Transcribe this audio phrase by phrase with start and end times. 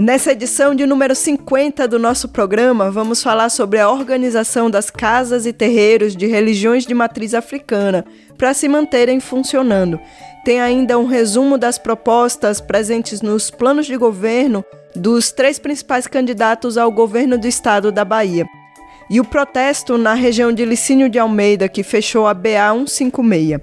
[0.00, 5.44] Nessa edição de número 50 do nosso programa, vamos falar sobre a organização das casas
[5.44, 8.06] e terreiros de religiões de matriz africana
[8.38, 10.00] para se manterem funcionando.
[10.42, 14.64] Tem ainda um resumo das propostas presentes nos planos de governo
[14.96, 18.46] dos três principais candidatos ao governo do estado da Bahia.
[19.10, 23.60] E o protesto na região de Licínio de Almeida, que fechou a BA 156.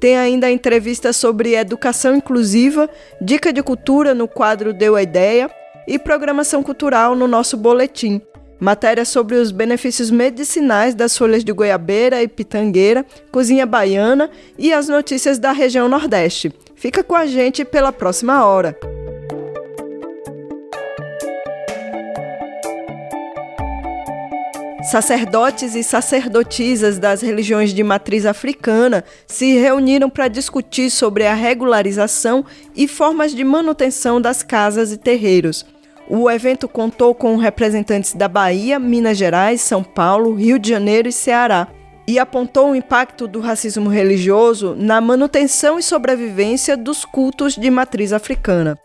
[0.00, 2.90] Tem ainda a entrevista sobre educação inclusiva,
[3.20, 5.48] dica de cultura no quadro Deu a Ideia
[5.88, 8.20] e programação cultural no nosso boletim.
[8.60, 14.28] Matéria sobre os benefícios medicinais das folhas de goiabeira e pitangueira, cozinha baiana
[14.58, 16.52] e as notícias da região Nordeste.
[16.76, 18.76] Fica com a gente pela próxima hora.
[24.90, 32.44] Sacerdotes e sacerdotisas das religiões de matriz africana se reuniram para discutir sobre a regularização
[32.74, 35.64] e formas de manutenção das casas e terreiros.
[36.10, 41.12] O evento contou com representantes da Bahia, Minas Gerais, São Paulo, Rio de Janeiro e
[41.12, 41.68] Ceará
[42.06, 48.14] e apontou o impacto do racismo religioso na manutenção e sobrevivência dos cultos de matriz
[48.14, 48.78] africana.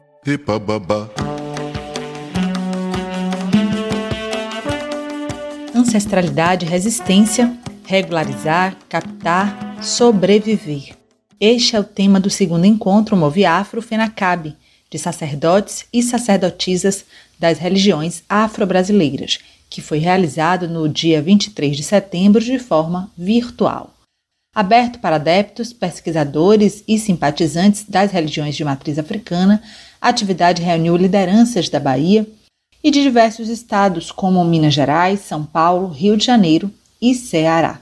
[5.74, 10.98] Ancestralidade e resistência, regularizar, captar, sobreviver.
[11.40, 14.58] Este é o tema do segundo encontro Moviafro Fenacabe,
[14.94, 17.04] de sacerdotes e sacerdotisas
[17.40, 23.92] das religiões afro-brasileiras, que foi realizado no dia 23 de setembro de forma virtual.
[24.56, 29.64] Aberto para adeptos, pesquisadores e simpatizantes das religiões de matriz africana,
[30.00, 32.28] a atividade reuniu lideranças da Bahia
[32.84, 36.72] e de diversos estados, como Minas Gerais, São Paulo, Rio de Janeiro
[37.02, 37.82] e Ceará.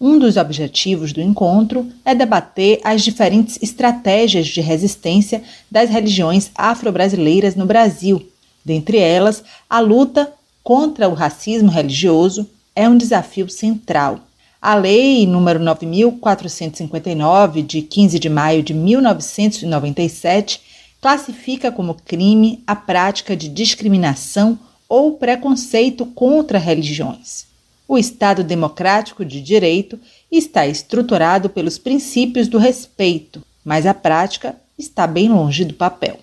[0.00, 7.56] Um dos objetivos do encontro é debater as diferentes estratégias de resistência das religiões afro-brasileiras
[7.56, 8.24] no Brasil.
[8.64, 10.32] Dentre elas, a luta
[10.62, 14.20] contra o racismo religioso é um desafio central.
[14.62, 20.60] A Lei nº 9459 de 15 de maio de 1997
[21.00, 24.56] classifica como crime a prática de discriminação
[24.88, 27.48] ou preconceito contra religiões.
[27.90, 29.98] O Estado democrático de direito
[30.30, 36.18] está estruturado pelos princípios do respeito, mas a prática está bem longe do papel.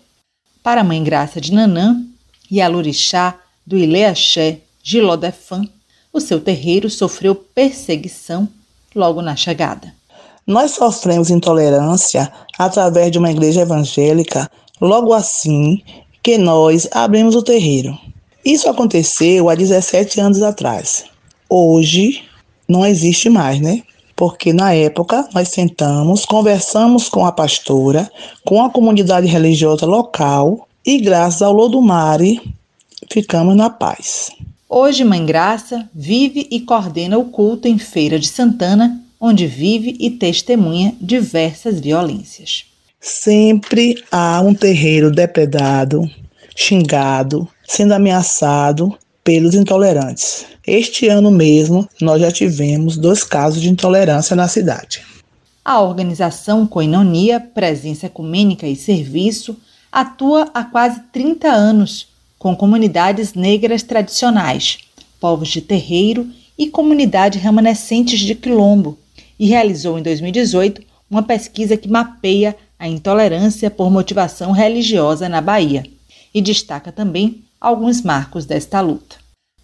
[0.62, 2.06] Para a Mãe Graça de Nanã
[2.52, 5.68] e a Lorixá do Ileaxé Gilodefã,
[6.14, 8.48] o seu terreiro sofreu perseguição
[8.94, 9.92] logo na chegada.
[10.46, 14.50] Nós sofremos intolerância através de uma igreja evangélica
[14.80, 15.82] logo assim
[16.22, 17.98] que nós abrimos o terreiro.
[18.46, 21.15] Isso aconteceu há 17 anos atrás.
[21.58, 22.22] Hoje
[22.68, 23.82] não existe mais, né?
[24.14, 28.12] Porque na época nós sentamos, conversamos com a pastora,
[28.44, 32.42] com a comunidade religiosa local e graças ao Lodumare
[33.10, 34.32] ficamos na paz.
[34.68, 40.10] Hoje Mãe Graça vive e coordena o culto em Feira de Santana, onde vive e
[40.10, 42.66] testemunha diversas violências.
[43.00, 46.02] Sempre há um terreiro depredado,
[46.54, 48.94] xingado, sendo ameaçado
[49.26, 50.46] pelos intolerantes.
[50.66, 55.02] Este ano mesmo, nós já tivemos dois casos de intolerância na cidade.
[55.64, 59.58] A organização Coinonia, Presença Ecumênica e Serviço
[59.92, 62.08] atua há quase 30 anos
[62.38, 64.78] com comunidades negras tradicionais,
[65.20, 69.00] povos de terreiro e comunidades remanescentes de quilombo
[69.40, 75.84] e realizou em 2018 uma pesquisa que mapeia a intolerância por motivação religiosa na Bahia
[76.32, 79.16] e destaca também alguns marcos desta luta.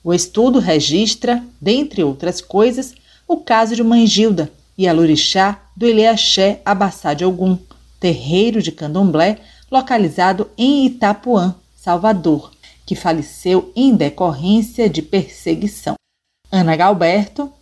[0.03, 2.95] O estudo registra, dentre outras coisas,
[3.27, 7.59] o caso de Mãe Gilda e a Lorixá do Ileaxé Abassá de Ogum,
[7.99, 9.39] terreiro de candomblé
[9.69, 12.51] localizado em Itapuã, Salvador,
[12.87, 15.93] que faleceu em decorrência de perseguição.
[16.51, 17.53] Ana Galberto,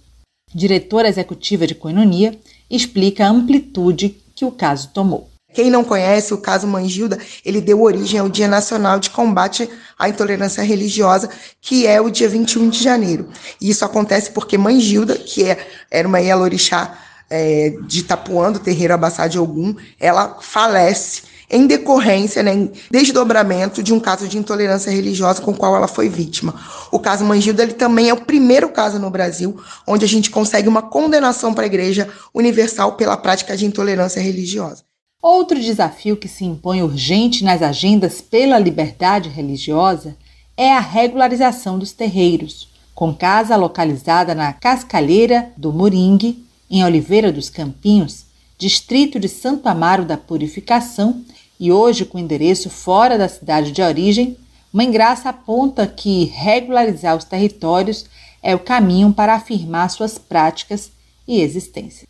[0.56, 2.40] diretora executiva de Coinonia,
[2.70, 5.29] explica a amplitude que o caso tomou.
[5.54, 10.08] Quem não conhece, o caso Mangilda, ele deu origem ao Dia Nacional de Combate à
[10.08, 11.30] Intolerância Religiosa,
[11.60, 13.28] que é o dia 21 de janeiro.
[13.60, 16.98] E isso acontece porque Mangilda, que é, era uma Yalorixá
[17.30, 23.82] é, de Itapuã, do terreiro Abassá de Ogum, ela falece em decorrência, né, em desdobramento
[23.82, 26.54] de um caso de intolerância religiosa com o qual ela foi vítima.
[26.92, 30.70] O caso Mangilda ele também é o primeiro caso no Brasil onde a gente consegue
[30.70, 34.89] uma condenação para a Igreja Universal pela prática de intolerância religiosa.
[35.22, 40.16] Outro desafio que se impõe urgente nas agendas pela liberdade religiosa
[40.56, 47.50] é a regularização dos terreiros, com casa localizada na Cascalheira do Moringue, em Oliveira dos
[47.50, 48.28] Campinhos,
[48.58, 51.22] distrito de Santo Amaro da Purificação,
[51.60, 54.38] e hoje com endereço fora da cidade de origem,
[54.74, 58.06] uma engraça aponta que regularizar os territórios
[58.42, 60.90] é o caminho para afirmar suas práticas
[61.28, 62.09] e existência.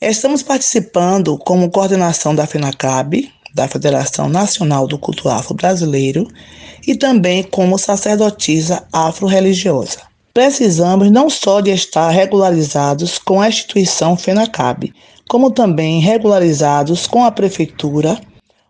[0.00, 6.28] Estamos participando como coordenação da FENACAB, da Federação Nacional do Culto Afro-Brasileiro,
[6.86, 10.02] e também como sacerdotisa afro-religiosa.
[10.32, 14.94] Precisamos não só de estar regularizados com a instituição FENACAB,
[15.28, 18.20] como também regularizados com a prefeitura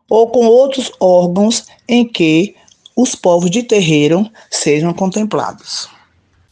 [0.09, 2.57] ou com outros órgãos em que
[2.97, 5.91] os povos de terreiro sejam contemplados.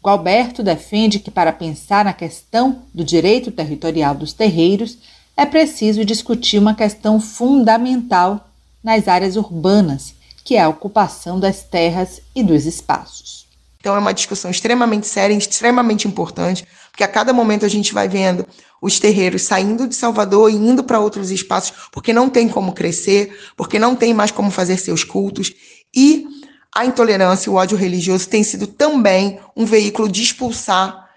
[0.06, 4.98] Gualberto defende que, para pensar na questão do direito territorial dos terreiros,
[5.36, 8.48] é preciso discutir uma questão fundamental
[8.84, 10.14] nas áreas urbanas,
[10.44, 13.48] que é a ocupação das terras e dos espaços.
[13.80, 18.08] Então, é uma discussão extremamente séria, extremamente importante, porque a cada momento a gente vai
[18.08, 18.46] vendo
[18.80, 23.36] os terreiros saindo de Salvador e indo para outros espaços, porque não tem como crescer,
[23.56, 25.52] porque não tem mais como fazer seus cultos.
[25.92, 26.28] E
[26.76, 31.08] a intolerância e o ódio religioso tem sido também um veículo de expulsar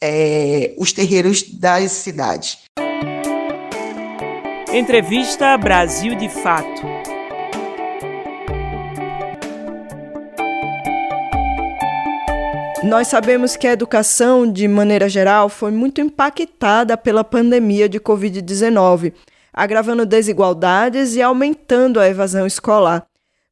[0.00, 2.58] é, os terreiros das cidades.
[4.72, 6.82] Entrevista Brasil de Fato.
[12.84, 19.12] Nós sabemos que a educação, de maneira geral, foi muito impactada pela pandemia de Covid-19,
[19.52, 23.04] agravando desigualdades e aumentando a evasão escolar.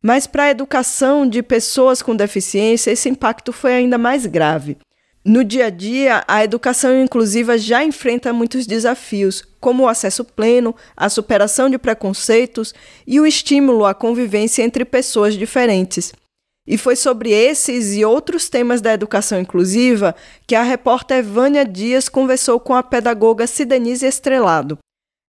[0.03, 4.77] Mas para a educação de pessoas com deficiência, esse impacto foi ainda mais grave.
[5.25, 10.73] No dia a dia, a educação inclusiva já enfrenta muitos desafios, como o acesso pleno,
[10.97, 12.73] a superação de preconceitos
[13.05, 16.13] e o estímulo à convivência entre pessoas diferentes.
[16.65, 20.15] E foi sobre esses e outros temas da educação inclusiva
[20.47, 24.79] que a repórter Vânia Dias conversou com a pedagoga Sidenise Estrelado.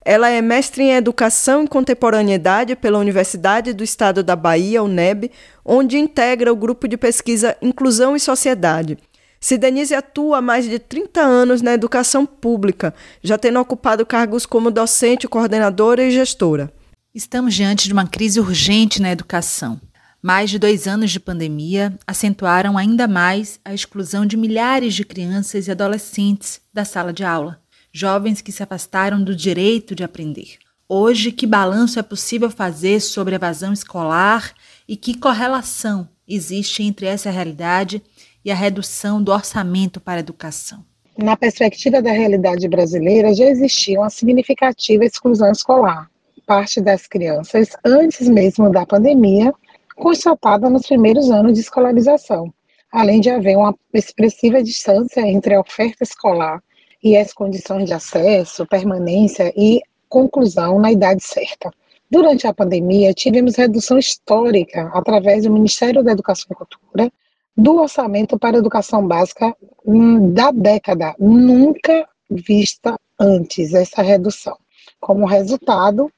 [0.09, 5.29] Ela é mestre em Educação e Contemporaneidade pela Universidade do Estado da Bahia, UNEB,
[5.65, 8.97] onde integra o grupo de pesquisa Inclusão e Sociedade.
[9.37, 14.71] Sidenise atua há mais de 30 anos na educação pública, já tendo ocupado cargos como
[14.71, 16.71] docente, coordenadora e gestora.
[17.13, 19.77] Estamos diante de uma crise urgente na educação.
[20.21, 25.67] Mais de dois anos de pandemia acentuaram ainda mais a exclusão de milhares de crianças
[25.67, 27.59] e adolescentes da sala de aula
[27.97, 30.59] jovens que se afastaram do direito de aprender.
[30.87, 34.53] Hoje, que balanço é possível fazer sobre a evasão escolar
[34.87, 38.01] e que correlação existe entre essa realidade
[38.45, 40.85] e a redução do orçamento para a educação?
[41.17, 46.07] Na perspectiva da realidade brasileira, já existia uma significativa exclusão escolar.
[46.45, 49.51] Parte das crianças, antes mesmo da pandemia,
[49.95, 52.53] constatada nos primeiros anos de escolarização,
[52.91, 56.61] além de haver uma expressiva distância entre a oferta escolar
[57.07, 61.71] e as condições de acesso, permanência e conclusão na idade certa.
[62.09, 67.11] Durante a pandemia, tivemos redução histórica através do Ministério da Educação e Cultura
[67.55, 74.57] do orçamento para educação básica hum, da década, nunca vista antes essa redução.
[74.99, 76.11] Como resultado,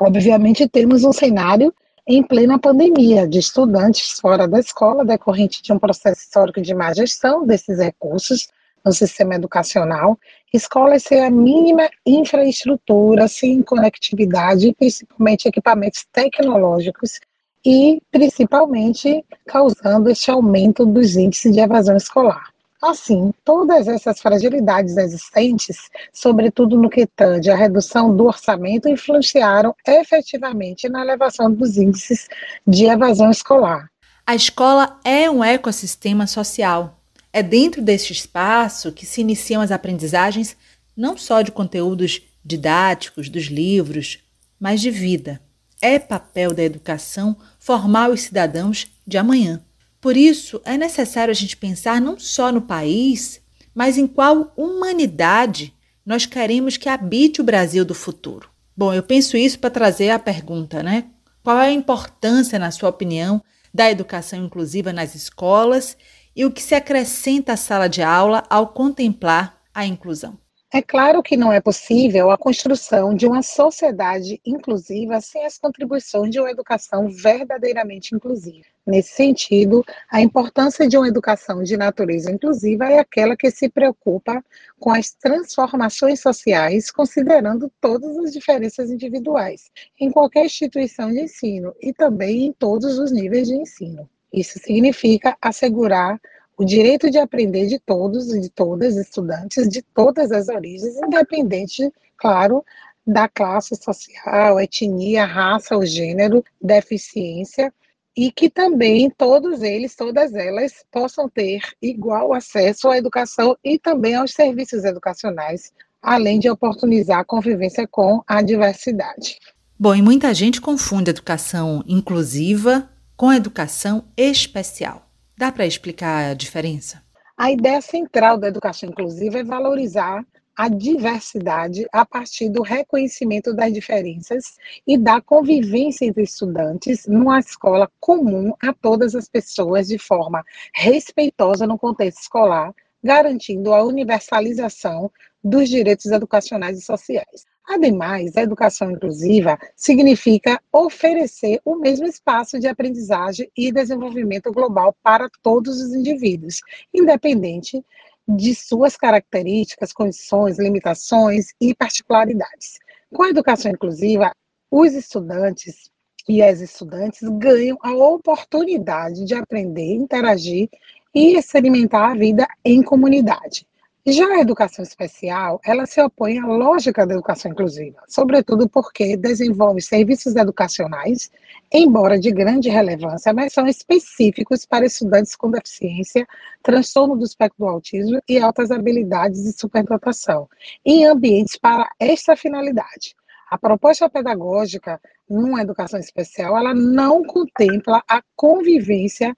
[0.00, 1.72] obviamente, temos um cenário
[2.08, 6.94] em plena pandemia de estudantes fora da escola, decorrente de um processo histórico de má
[6.94, 8.48] gestão desses recursos,
[8.86, 10.16] no sistema educacional,
[10.54, 17.18] escolas sem a mínima infraestrutura, sem conectividade, principalmente equipamentos tecnológicos,
[17.64, 22.50] e principalmente causando este aumento dos índices de evasão escolar.
[22.80, 25.76] Assim, todas essas fragilidades existentes,
[26.12, 32.28] sobretudo no que tange à redução do orçamento, influenciaram efetivamente na elevação dos índices
[32.64, 33.90] de evasão escolar.
[34.24, 36.96] A escola é um ecossistema social
[37.36, 40.56] é dentro deste espaço que se iniciam as aprendizagens
[40.96, 44.20] não só de conteúdos didáticos dos livros,
[44.58, 45.38] mas de vida.
[45.78, 49.62] É papel da educação formar os cidadãos de amanhã.
[50.00, 53.42] Por isso, é necessário a gente pensar não só no país,
[53.74, 55.74] Mas em qual humanidade
[56.06, 58.48] nós queremos que habite o Brasil do futuro?
[58.74, 61.04] Bom, eu penso isso para trazer a pergunta, né?
[61.44, 63.42] Qual é a importância, na sua opinião,
[63.74, 65.98] da educação inclusiva nas escolas
[66.36, 70.38] e o que se acrescenta à sala de aula ao contemplar a inclusão?
[70.72, 76.30] É claro que não é possível a construção de uma sociedade inclusiva sem as contribuições
[76.30, 78.66] de uma educação verdadeiramente inclusiva.
[78.84, 84.44] Nesse sentido, a importância de uma educação de natureza inclusiva é aquela que se preocupa
[84.78, 91.92] com as transformações sociais, considerando todas as diferenças individuais, em qualquer instituição de ensino e
[91.92, 94.08] também em todos os níveis de ensino.
[94.32, 96.20] Isso significa assegurar
[96.56, 101.92] o direito de aprender de todos e de todas estudantes de todas as origens, independente,
[102.16, 102.64] claro,
[103.06, 107.72] da classe social, etnia, raça ou gênero, deficiência,
[108.16, 114.14] e que também todos eles, todas elas, possam ter igual acesso à educação e também
[114.14, 119.38] aos serviços educacionais, além de oportunizar a convivência com a diversidade.
[119.78, 125.08] Bom, e muita gente confunde educação inclusiva com educação especial.
[125.36, 127.02] Dá para explicar a diferença?
[127.36, 130.24] A ideia central da educação inclusiva é valorizar
[130.56, 134.56] a diversidade a partir do reconhecimento das diferenças
[134.86, 140.42] e da convivência entre estudantes numa escola comum a todas as pessoas de forma
[140.74, 145.10] respeitosa no contexto escolar, garantindo a universalização
[145.42, 147.44] dos direitos educacionais e sociais.
[147.68, 155.28] Ademais, a educação inclusiva significa oferecer o mesmo espaço de aprendizagem e desenvolvimento global para
[155.42, 156.60] todos os indivíduos,
[156.94, 157.84] independente
[158.28, 162.78] de suas características, condições, limitações e particularidades.
[163.12, 164.32] Com a educação inclusiva,
[164.70, 165.90] os estudantes
[166.28, 170.68] e as estudantes ganham a oportunidade de aprender, interagir
[171.16, 173.66] e experimentar a vida em comunidade.
[174.06, 179.80] Já a educação especial, ela se opõe à lógica da educação inclusiva, sobretudo porque desenvolve
[179.80, 181.30] serviços educacionais,
[181.72, 186.26] embora de grande relevância, mas são específicos para estudantes com deficiência,
[186.62, 190.46] transtorno do espectro do autismo e altas habilidades de superdotação,
[190.84, 193.16] em ambientes para esta finalidade.
[193.50, 199.34] A proposta pedagógica numa educação especial, ela não contempla a convivência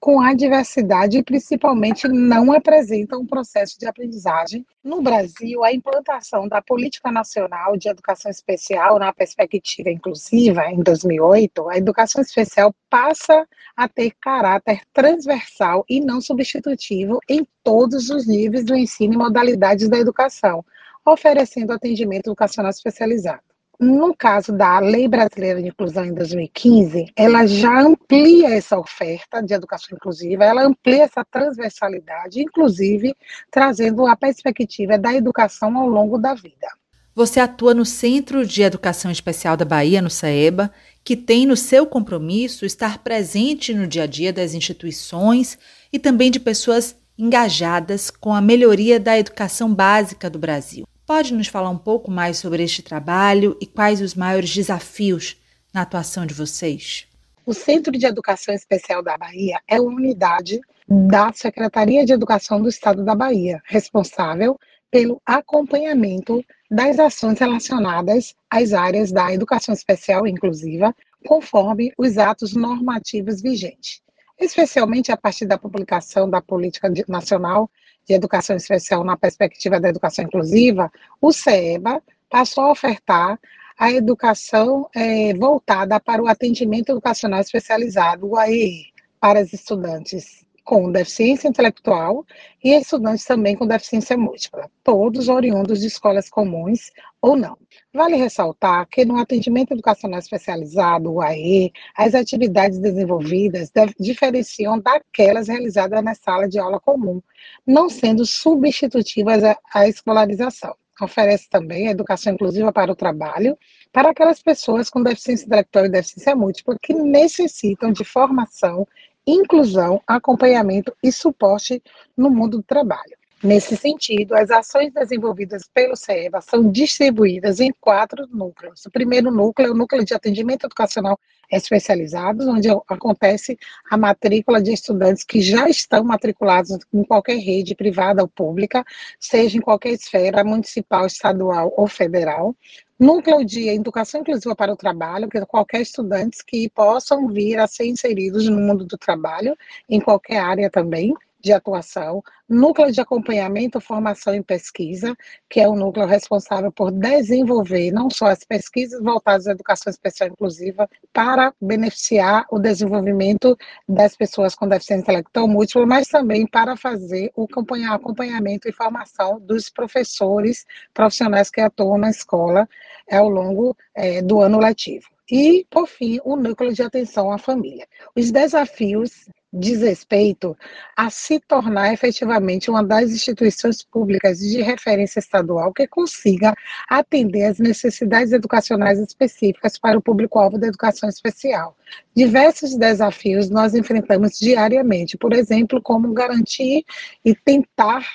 [0.00, 4.66] com a diversidade e principalmente não apresentam um processo de aprendizagem.
[4.82, 11.68] No Brasil, a implantação da Política Nacional de Educação Especial na perspectiva inclusiva, em 2008,
[11.68, 18.64] a educação especial passa a ter caráter transversal e não substitutivo em todos os níveis
[18.64, 20.64] do ensino e modalidades da educação,
[21.04, 23.47] oferecendo atendimento educacional especializado.
[23.80, 29.54] No caso da Lei Brasileira de Inclusão em 2015, ela já amplia essa oferta de
[29.54, 33.14] educação inclusiva, ela amplia essa transversalidade, inclusive
[33.52, 36.66] trazendo a perspectiva da educação ao longo da vida.
[37.14, 40.72] Você atua no Centro de Educação Especial da Bahia, no CEBA,
[41.04, 45.56] que tem no seu compromisso estar presente no dia a dia das instituições
[45.92, 50.84] e também de pessoas engajadas com a melhoria da educação básica do Brasil.
[51.08, 55.40] Pode nos falar um pouco mais sobre este trabalho e quais os maiores desafios
[55.72, 57.06] na atuação de vocês?
[57.46, 62.68] O Centro de Educação Especial da Bahia é uma unidade da Secretaria de Educação do
[62.68, 64.58] Estado da Bahia, responsável
[64.90, 70.94] pelo acompanhamento das ações relacionadas às áreas da educação especial inclusiva,
[71.26, 74.02] conforme os atos normativos vigentes,
[74.38, 77.70] especialmente a partir da publicação da Política Nacional
[78.08, 83.38] de Educação Especial na perspectiva da educação inclusiva, o CEBA passou a ofertar
[83.78, 88.86] a educação é, voltada para o atendimento educacional especializado, o AEE,
[89.20, 92.26] para os estudantes com deficiência intelectual
[92.62, 96.90] e estudantes também com deficiência múltipla, todos oriundos de escolas comuns
[97.22, 97.56] ou não.
[97.90, 106.04] Vale ressaltar que no atendimento educacional especializado, o AE, as atividades desenvolvidas diferenciam daquelas realizadas
[106.04, 107.22] na sala de aula comum,
[107.66, 110.76] não sendo substitutivas à escolarização.
[111.00, 113.56] Oferece também a educação inclusiva para o trabalho,
[113.90, 118.86] para aquelas pessoas com deficiência intelectual e deficiência múltipla que necessitam de formação
[119.30, 121.82] inclusão, acompanhamento e suporte
[122.16, 123.18] no mundo do trabalho.
[123.40, 128.84] Nesse sentido, as ações desenvolvidas pelo CEBA são distribuídas em quatro núcleos.
[128.84, 131.16] O primeiro núcleo é o núcleo de atendimento educacional
[131.48, 133.56] especializado, onde acontece
[133.88, 138.84] a matrícula de estudantes que já estão matriculados em qualquer rede privada ou pública,
[139.20, 142.56] seja em qualquer esfera municipal, estadual ou federal.
[142.98, 147.86] Núcleo de Educação Inclusiva para o Trabalho, que qualquer estudante que possam vir a ser
[147.86, 149.56] inseridos no mundo do trabalho,
[149.88, 151.14] em qualquer área também.
[151.40, 155.16] De atuação, núcleo de acompanhamento, formação e pesquisa,
[155.48, 160.30] que é o núcleo responsável por desenvolver não só as pesquisas voltadas à educação especial
[160.30, 163.56] inclusiva para beneficiar o desenvolvimento
[163.88, 167.46] das pessoas com deficiência intelectual múltipla, mas também para fazer o
[167.90, 172.68] acompanhamento e formação dos professores profissionais que atuam na escola
[173.10, 175.17] ao longo é, do ano letivo.
[175.30, 177.86] E, por fim, o núcleo de atenção à família.
[178.16, 180.56] Os desafios diz respeito
[180.96, 186.54] a se tornar efetivamente uma das instituições públicas de referência estadual que consiga
[186.88, 191.76] atender às necessidades educacionais específicas para o público-alvo da educação especial.
[192.14, 196.84] Diversos desafios nós enfrentamos diariamente, por exemplo, como garantir
[197.24, 198.06] e tentar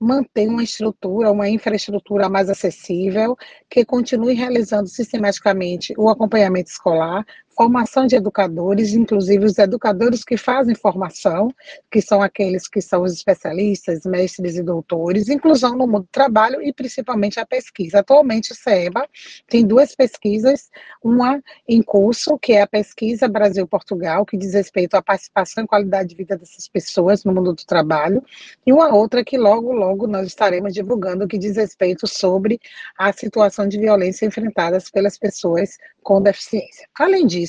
[0.00, 3.36] manter uma estrutura, uma infraestrutura mais acessível,
[3.68, 7.24] que continue realizando sistematicamente o acompanhamento escolar,
[7.56, 11.52] formação de educadores, inclusive os educadores que fazem formação,
[11.90, 16.62] que são aqueles que são os especialistas, mestres e doutores, inclusão no mundo do trabalho
[16.62, 18.00] e principalmente a pesquisa.
[18.00, 19.06] Atualmente o CEBA
[19.46, 20.70] tem duas pesquisas,
[21.02, 26.10] uma em curso, que é a pesquisa Brasil-Portugal, que diz respeito à participação e qualidade
[26.10, 28.22] de vida dessas pessoas no mundo do trabalho,
[28.66, 32.60] e uma outra que logo, logo nós estaremos divulgando, que diz respeito sobre
[32.98, 36.88] a situação de violência enfrentadas pelas pessoas com deficiência.
[36.98, 37.39] Além disso,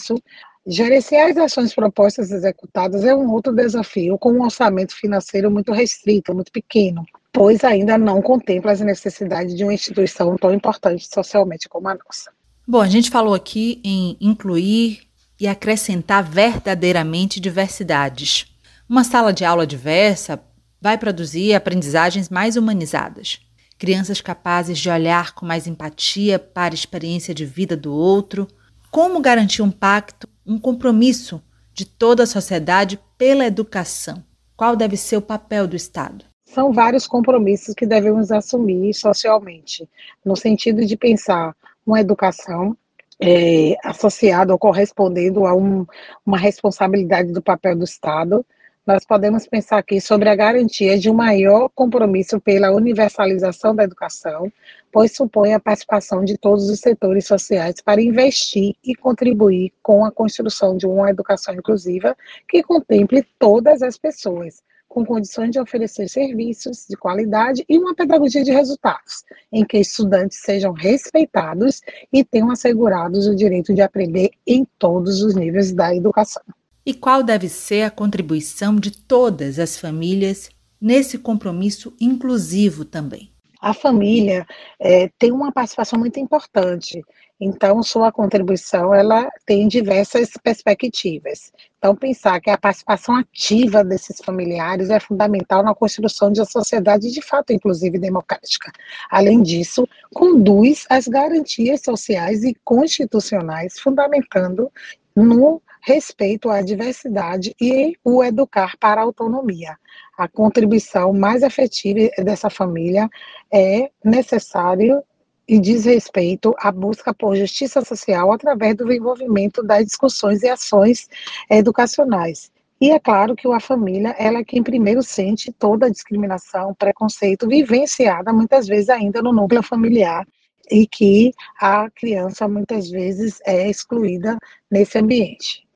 [0.66, 5.72] gerenciar as ações propostas e executadas é um outro desafio com um orçamento financeiro muito
[5.72, 11.68] restrito, muito pequeno, pois ainda não contempla as necessidades de uma instituição tão importante socialmente
[11.68, 12.32] como a nossa.
[12.68, 15.02] Bom, a gente falou aqui em incluir
[15.40, 18.46] e acrescentar verdadeiramente diversidades.
[18.88, 20.40] Uma sala de aula diversa
[20.80, 23.40] vai produzir aprendizagens mais humanizadas
[23.82, 28.48] crianças capazes de olhar com mais empatia para a experiência de vida do outro.
[28.92, 31.42] Como garantir um pacto, um compromisso
[31.74, 34.22] de toda a sociedade pela educação?
[34.54, 36.26] Qual deve ser o papel do Estado?
[36.44, 39.88] São vários compromissos que devemos assumir socialmente,
[40.26, 41.56] no sentido de pensar
[41.88, 42.76] uma educação
[43.18, 45.86] é, associada ou correspondendo a um,
[46.26, 48.46] uma responsabilidade do papel do Estado,
[48.86, 54.52] nós podemos pensar aqui sobre a garantia de um maior compromisso pela universalização da educação,
[54.92, 60.12] pois supõe a participação de todos os setores sociais para investir e contribuir com a
[60.12, 62.16] construção de uma educação inclusiva
[62.48, 68.44] que contemple todas as pessoas, com condições de oferecer serviços de qualidade e uma pedagogia
[68.44, 74.68] de resultados, em que estudantes sejam respeitados e tenham assegurados o direito de aprender em
[74.78, 76.44] todos os níveis da educação
[76.86, 80.50] e qual deve ser a contribuição de todas as famílias
[80.80, 83.32] nesse compromisso inclusivo também.
[83.62, 84.46] A família
[84.80, 87.00] é, tem uma participação muito importante,
[87.40, 91.52] então sua contribuição ela tem diversas perspectivas.
[91.78, 97.12] Então pensar que a participação ativa desses familiares é fundamental na construção de uma sociedade
[97.12, 98.72] de fato inclusiva e democrática.
[99.12, 104.72] Além disso, conduz às garantias sociais e constitucionais, fundamentando
[105.16, 109.78] no respeito à diversidade e o educar para a autonomia.
[110.18, 113.10] A contribuição mais efetiva dessa família
[113.52, 115.04] é necessário
[115.48, 121.10] e diz respeito à busca por justiça social através do envolvimento das discussões e ações
[121.50, 122.52] educacionais.
[122.80, 127.48] E é claro que a família, ela é quem primeiro sente toda a discriminação, preconceito
[127.48, 130.26] vivenciada muitas vezes ainda no núcleo familiar
[130.72, 134.38] e que a criança muitas vezes é excluída
[134.72, 135.68] nesse ambiente.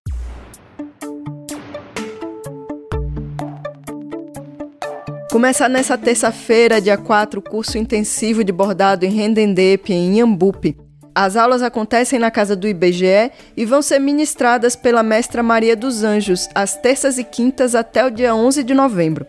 [5.36, 10.78] Começa nessa terça-feira, dia 4, o curso intensivo de bordado em Rendendepe, em Inhambupe.
[11.14, 16.06] As aulas acontecem na casa do IBGE e vão ser ministradas pela mestra Maria dos
[16.06, 19.28] Anjos, às terças e quintas até o dia 11 de novembro.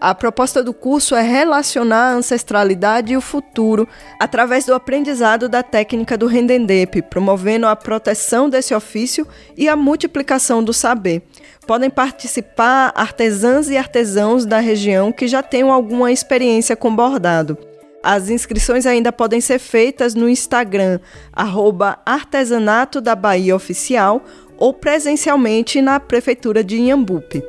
[0.00, 3.88] A proposta do curso é relacionar a ancestralidade e o futuro
[4.20, 10.62] através do aprendizado da técnica do Rendendepe, promovendo a proteção desse ofício e a multiplicação
[10.62, 11.22] do saber.
[11.66, 17.58] Podem participar artesãs e artesãos da região que já tenham alguma experiência com bordado.
[18.00, 21.00] As inscrições ainda podem ser feitas no Instagram,
[21.32, 24.22] arroba Artesanato da Bahia Oficial,
[24.56, 27.42] ou presencialmente na Prefeitura de Inhambupe.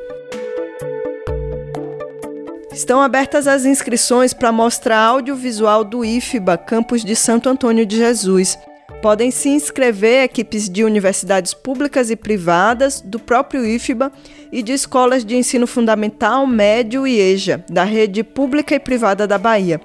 [2.80, 8.58] Estão abertas as inscrições para mostra audiovisual do IFBA, campus de Santo Antônio de Jesus.
[9.02, 14.14] Podem se inscrever equipes de universidades públicas e privadas, do próprio IFBA
[14.50, 19.38] e de escolas de ensino fundamental, médio e EJA, da rede pública e privada da
[19.38, 19.82] Bahia.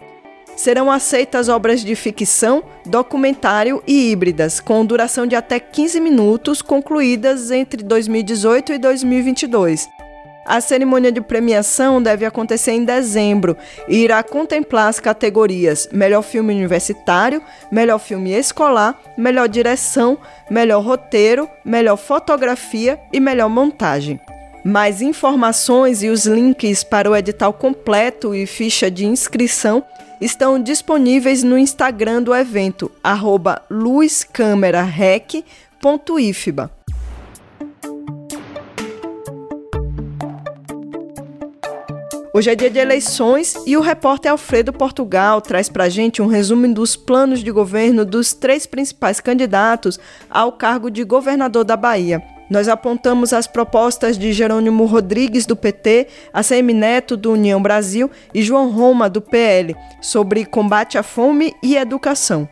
[0.54, 7.50] Serão aceitas obras de ficção, documentário e híbridas, com duração de até 15 minutos, concluídas
[7.50, 9.88] entre 2018 e 2022.
[10.46, 13.56] A cerimônia de premiação deve acontecer em dezembro
[13.88, 20.18] e irá contemplar as categorias Melhor Filme Universitário, Melhor Filme Escolar, Melhor Direção,
[20.50, 24.20] Melhor Roteiro, Melhor Fotografia e Melhor Montagem.
[24.64, 29.84] Mais informações e os links para o edital completo e ficha de inscrição
[30.20, 33.62] estão disponíveis no Instagram do evento, arroba.
[42.36, 46.66] Hoje é dia de eleições e o repórter Alfredo Portugal traz para gente um resumo
[46.74, 52.20] dos planos de governo dos três principais candidatos ao cargo de governador da Bahia.
[52.50, 58.42] Nós apontamos as propostas de Jerônimo Rodrigues, do PT, ACM Neto, do União Brasil e
[58.42, 62.48] João Roma, do PL, sobre combate à fome e educação.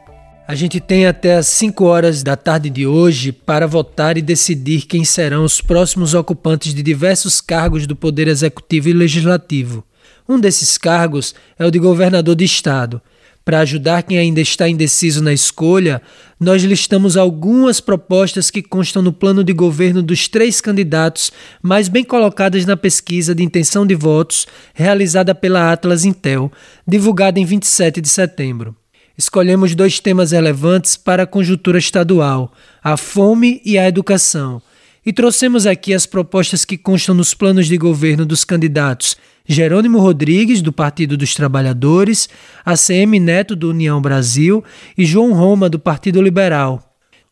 [0.53, 4.83] A gente tem até as 5 horas da tarde de hoje para votar e decidir
[4.83, 9.83] quem serão os próximos ocupantes de diversos cargos do Poder Executivo e Legislativo.
[10.29, 13.01] Um desses cargos é o de governador de Estado.
[13.43, 16.03] Para ajudar quem ainda está indeciso na escolha,
[16.39, 22.05] nós listamos algumas propostas que constam no plano de governo dos três candidatos mais bem
[22.05, 26.53] colocadas na pesquisa de intenção de votos realizada pela Atlas Intel,
[26.87, 28.77] divulgada em 27 de setembro
[29.23, 34.61] escolhemos dois temas relevantes para a conjuntura estadual: a fome e a educação.
[35.05, 40.63] E trouxemos aqui as propostas que constam nos planos de governo dos candidatos Jerônimo Rodrigues,
[40.63, 42.29] do Partido dos Trabalhadores,
[42.65, 44.63] ACM Neto, do União Brasil,
[44.97, 46.81] e João Roma, do Partido Liberal.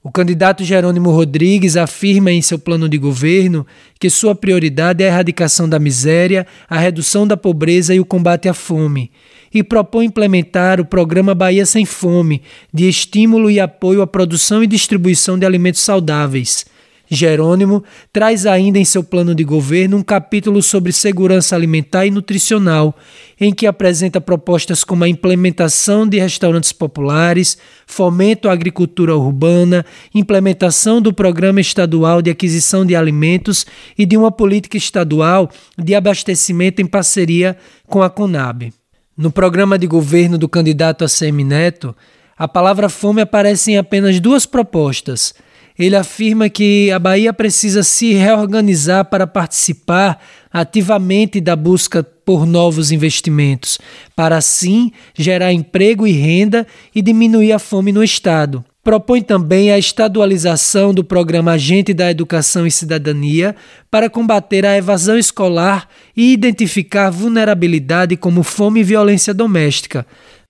[0.03, 3.67] O candidato Jerônimo Rodrigues afirma em seu plano de governo
[4.01, 8.49] que sua prioridade é a erradicação da miséria, a redução da pobreza e o combate
[8.49, 9.13] à fome
[9.53, 14.67] e propõe implementar o programa Bahia Sem Fome, de estímulo e apoio à produção e
[14.67, 16.65] distribuição de alimentos saudáveis.
[17.13, 17.83] Jerônimo
[18.13, 22.97] traz ainda em seu plano de governo um capítulo sobre segurança alimentar e nutricional,
[23.41, 29.85] em que apresenta propostas como a implementação de restaurantes populares, fomento à agricultura urbana,
[30.15, 33.67] implementação do Programa Estadual de Aquisição de Alimentos
[33.99, 37.57] e de uma política estadual de abastecimento em parceria
[37.89, 38.73] com a Conab.
[39.21, 41.95] No programa de governo do candidato ACM Neto,
[42.39, 45.35] a palavra fome aparece em apenas duas propostas.
[45.79, 50.19] Ele afirma que a Bahia precisa se reorganizar para participar
[50.51, 53.79] ativamente da busca por novos investimentos,
[54.17, 58.65] para assim gerar emprego e renda e diminuir a fome no Estado.
[58.83, 63.55] Propõe também a estadualização do programa Agente da Educação e Cidadania
[63.91, 70.07] para combater a evasão escolar e identificar vulnerabilidade como fome e violência doméstica.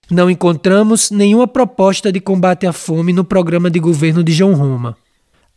[0.08, 4.96] Não encontramos nenhuma proposta de combate à fome no programa de governo de João Roma.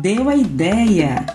[0.00, 1.26] Deu a ideia.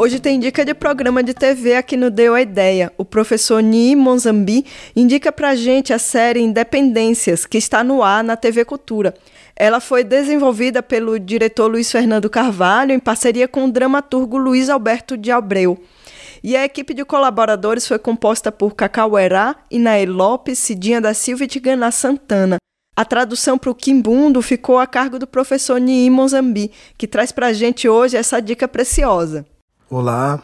[0.00, 2.92] Hoje tem dica de programa de TV aqui no Deu a Ideia.
[2.96, 8.36] O professor Ni Monzambi indica pra gente a série Independências, que está no ar na
[8.36, 9.12] TV Cultura.
[9.56, 15.16] Ela foi desenvolvida pelo diretor Luiz Fernando Carvalho em parceria com o dramaturgo Luiz Alberto
[15.16, 15.76] de Abreu.
[16.42, 21.48] E a equipe de colaboradores foi composta por Cacauerá, Inael Lopes, Cidinha da Silva e
[21.48, 22.58] Tigana Santana.
[22.96, 27.46] A tradução para o Quimbundo ficou a cargo do professor Nii Monzambi, que traz para
[27.46, 29.46] a gente hoje essa dica preciosa.
[29.88, 30.42] Olá,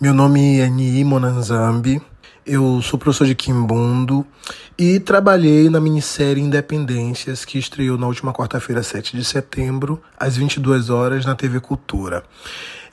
[0.00, 2.02] meu nome é Nii Monanzambi,
[2.44, 4.26] eu sou professor de Quimbundo
[4.76, 10.90] e trabalhei na minissérie Independências, que estreou na última quarta-feira, 7 de setembro, às 22
[10.90, 12.24] horas, na TV Cultura.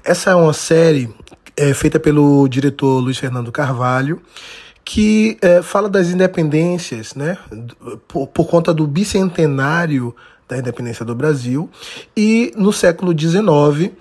[0.03, 1.13] Essa é uma série
[1.55, 4.21] é, feita pelo diretor Luiz Fernando Carvalho,
[4.83, 7.37] que é, fala das independências, né,
[8.07, 10.15] por, por conta do bicentenário
[10.47, 11.69] da independência do Brasil.
[12.15, 13.93] E no século XIX,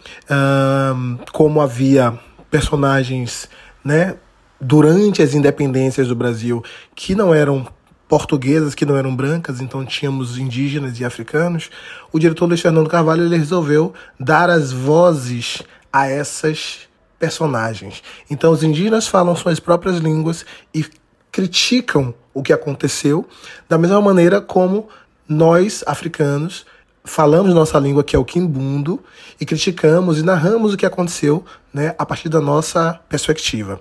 [1.33, 2.19] como havia
[2.51, 3.49] personagens
[3.85, 4.17] né,
[4.61, 6.63] durante as independências do Brasil
[6.95, 7.67] que não eram
[8.09, 11.71] portuguesas, que não eram brancas, então tínhamos indígenas e africanos,
[12.11, 16.90] o diretor Luiz Fernando Carvalho ele resolveu dar as vozes a essas
[17.21, 18.03] personagens.
[18.29, 20.85] Então os indígenas falam suas próprias línguas e
[21.31, 23.29] criticam o que aconteceu,
[23.69, 24.89] da mesma maneira como
[25.29, 26.67] nós, africanos,
[27.05, 28.99] falamos nossa língua, que é o quimbundo,
[29.41, 33.81] e criticamos e narramos o que aconteceu né, a partir da nossa perspectiva.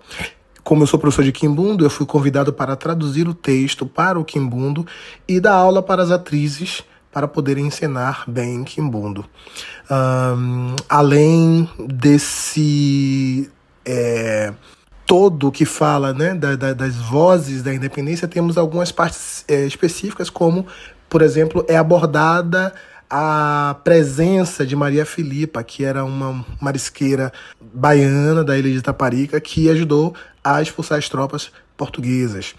[0.64, 4.26] Como eu sou professor de Quimbundo, eu fui convidado para traduzir o texto para o
[4.26, 4.86] Quimbundo
[5.28, 9.26] e dar aula para as atrizes para poderem encenar bem Quimbundo.
[9.90, 13.50] Um, além desse
[13.86, 14.54] é,
[15.06, 20.30] todo que fala né, da, da, das vozes da independência, temos algumas partes é, específicas,
[20.30, 20.68] como,
[21.10, 22.74] por exemplo, é abordada
[23.10, 29.68] a presença de Maria Filipa, que era uma marisqueira baiana da ilha de Taparica, que
[29.70, 32.54] ajudou a expulsar as tropas portuguesas.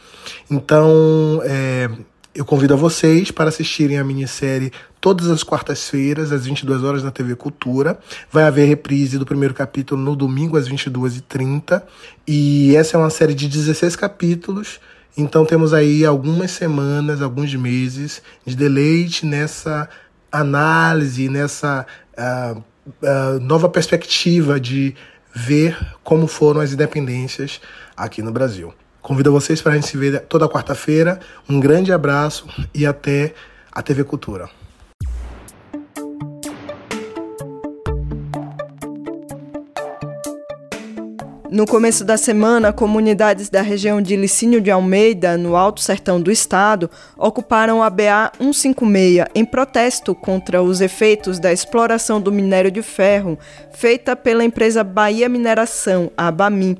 [0.50, 1.88] Então, é,
[2.34, 7.10] eu convido a vocês para assistirem a minissérie todas as quartas-feiras, às 22 horas na
[7.10, 7.98] TV Cultura.
[8.30, 11.82] Vai haver reprise do primeiro capítulo no domingo, às 22h30.
[12.26, 14.80] E essa é uma série de 16 capítulos.
[15.16, 19.88] Então temos aí algumas semanas, alguns meses de deleite nessa
[20.30, 21.84] análise, nessa
[22.16, 24.94] uh, uh, nova perspectiva de
[25.34, 27.60] ver como foram as independências
[27.96, 28.72] aqui no Brasil.
[29.10, 31.18] Convido vocês para a gente se ver toda quarta-feira.
[31.48, 33.34] Um grande abraço e até
[33.72, 34.48] a TV Cultura.
[41.50, 46.30] No começo da semana, comunidades da região de Licínio de Almeida, no Alto Sertão do
[46.30, 52.80] Estado, ocuparam a BA 156 em protesto contra os efeitos da exploração do minério de
[52.80, 53.36] ferro
[53.72, 56.78] feita pela empresa Bahia Mineração, a BAMIN.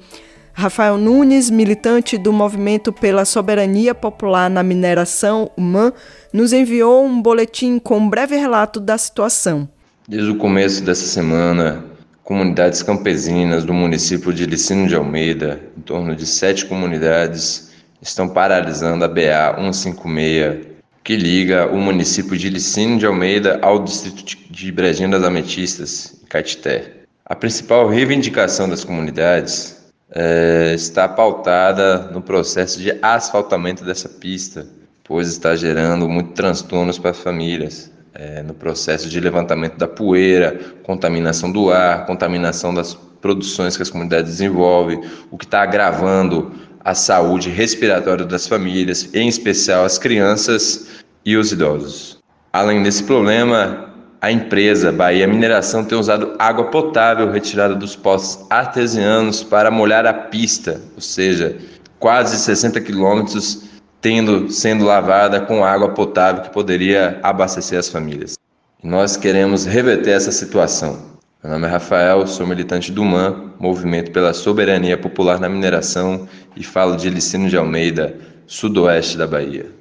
[0.61, 5.91] Rafael Nunes, militante do Movimento pela Soberania Popular na Mineração, UMAN,
[6.35, 9.67] nos enviou um boletim com um breve relato da situação.
[10.07, 11.83] Desde o começo dessa semana,
[12.23, 17.71] comunidades campesinas do município de Licínio de Almeida, em torno de sete comunidades,
[18.03, 20.67] estão paralisando a BA 156,
[21.03, 26.27] que liga o município de Licínio de Almeida ao distrito de Brejinho das Ametistas, em
[26.27, 26.97] Caetité.
[27.25, 29.80] A principal reivindicação das comunidades
[30.13, 34.67] é, está pautada no processo de asfaltamento dessa pista,
[35.05, 40.59] pois está gerando muito transtornos para as famílias é, no processo de levantamento da poeira,
[40.83, 46.53] contaminação do ar, contaminação das produções que as comunidades desenvolvem, o que está agravando
[46.85, 52.19] a saúde respiratória das famílias, em especial as crianças e os idosos.
[52.53, 53.90] Além desse problema,
[54.21, 60.13] a empresa Bahia Mineração tem usado água potável retirada dos poços artesianos para molhar a
[60.13, 61.57] pista, ou seja,
[61.99, 63.65] quase 60 quilômetros
[64.01, 68.39] tendo sendo lavada com água potável que poderia abastecer as famílias.
[68.83, 70.99] Nós queremos reverter essa situação.
[71.43, 76.63] Meu nome é Rafael, sou militante do MAN, Movimento pela Soberania Popular na Mineração, e
[76.63, 78.15] falo de Licínio de Almeida,
[78.47, 79.80] sudoeste da Bahia.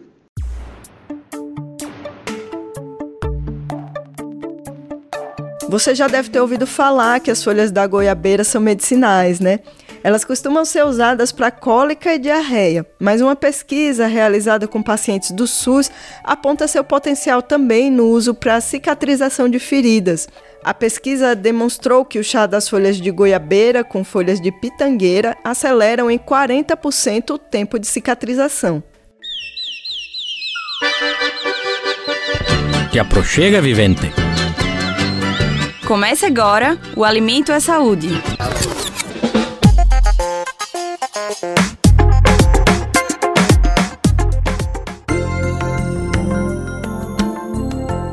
[5.70, 9.60] Você já deve ter ouvido falar que as folhas da goiabeira são medicinais, né?
[10.04, 15.46] Elas costumam ser usadas para cólica e diarreia, mas uma pesquisa realizada com pacientes do
[15.46, 15.92] SUS
[16.24, 20.28] aponta seu potencial também no uso para cicatrização de feridas.
[20.64, 26.10] A pesquisa demonstrou que o chá das folhas de goiabeira com folhas de pitangueira aceleram
[26.10, 28.82] em 40% o tempo de cicatrização.
[32.92, 34.12] Te aproxega, vivente.
[35.90, 38.10] Comece agora o Alimento é Saúde.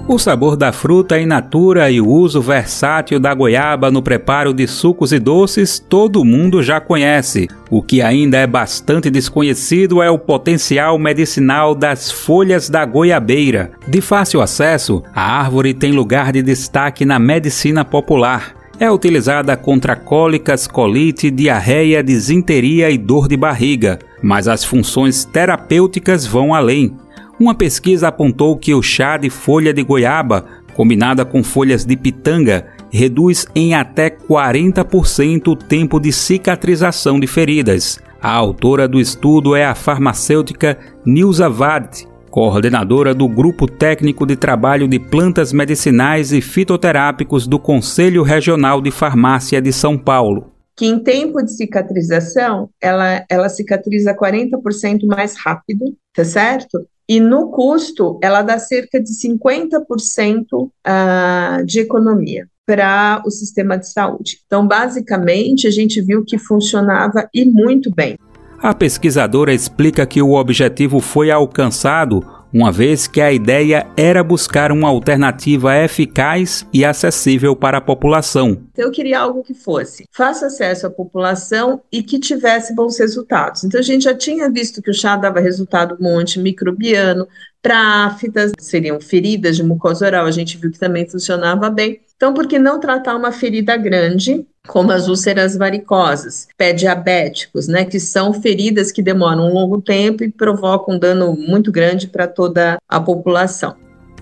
[0.08, 4.64] O sabor da fruta in natura e o uso versátil da goiaba no preparo de
[4.68, 7.48] sucos e doces todo mundo já conhece.
[7.68, 13.72] O que ainda é bastante desconhecido é o potencial medicinal das folhas da goiabeira.
[13.88, 18.54] De fácil acesso, a árvore tem lugar de destaque na medicina popular.
[18.78, 26.24] É utilizada contra cólicas, colite, diarreia, disenteria e dor de barriga, mas as funções terapêuticas
[26.24, 26.94] vão além.
[27.38, 32.66] Uma pesquisa apontou que o chá de folha de goiaba, combinada com folhas de pitanga,
[32.90, 37.98] reduz em até 40% o tempo de cicatrização de feridas.
[38.22, 44.88] A autora do estudo é a farmacêutica Nilza Vard, coordenadora do Grupo Técnico de Trabalho
[44.88, 50.52] de Plantas Medicinais e Fitoterápicos do Conselho Regional de Farmácia de São Paulo.
[50.74, 56.86] Que em tempo de cicatrização, ela, ela cicatriza 40% mais rápido, tá certo?
[57.08, 63.78] E no custo, ela dá cerca de 50% uh, ah, de economia para o sistema
[63.78, 64.38] de saúde.
[64.44, 68.18] Então, basicamente, a gente viu que funcionava e muito bem.
[68.58, 74.72] A pesquisadora explica que o objetivo foi alcançado uma vez que a ideia era buscar
[74.72, 78.62] uma alternativa eficaz e acessível para a população.
[78.74, 83.62] Eu queria algo que fosse fácil acesso à população e que tivesse bons resultados.
[83.62, 87.28] Então a gente já tinha visto que o chá dava resultado um antimicrobiano,
[87.60, 92.00] para aftas, seriam feridas de mucosa oral, a gente viu que também funcionava bem.
[92.16, 97.84] Então, por que não tratar uma ferida grande, como as úlceras varicosas, pé diabéticos, né,
[97.84, 102.26] que são feridas que demoram um longo tempo e provocam um dano muito grande para
[102.26, 103.74] toda a população.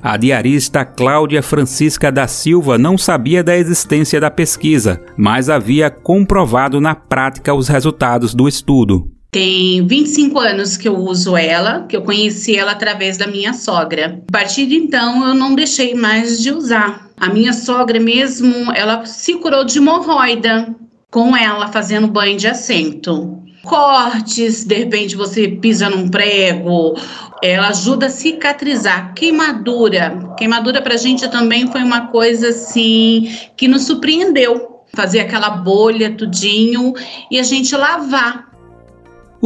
[0.03, 6.79] A diarista Cláudia Francisca da Silva não sabia da existência da pesquisa, mas havia comprovado
[6.79, 9.14] na prática os resultados do estudo.
[9.35, 14.23] Tem 25 anos que eu uso ela, que eu conheci ela através da minha sogra.
[14.29, 17.11] A partir de então, eu não deixei mais de usar.
[17.17, 20.73] A minha sogra mesmo, ela se curou de hemorroida
[21.11, 23.43] com ela fazendo banho de assento.
[23.65, 26.95] Cortes, de repente você pisa num prego,
[27.43, 29.15] ela ajuda a cicatrizar.
[29.15, 30.33] Queimadura.
[30.39, 34.85] Queimadura pra gente também foi uma coisa assim que nos surpreendeu.
[34.95, 36.95] Fazer aquela bolha tudinho
[37.29, 38.54] e a gente lavar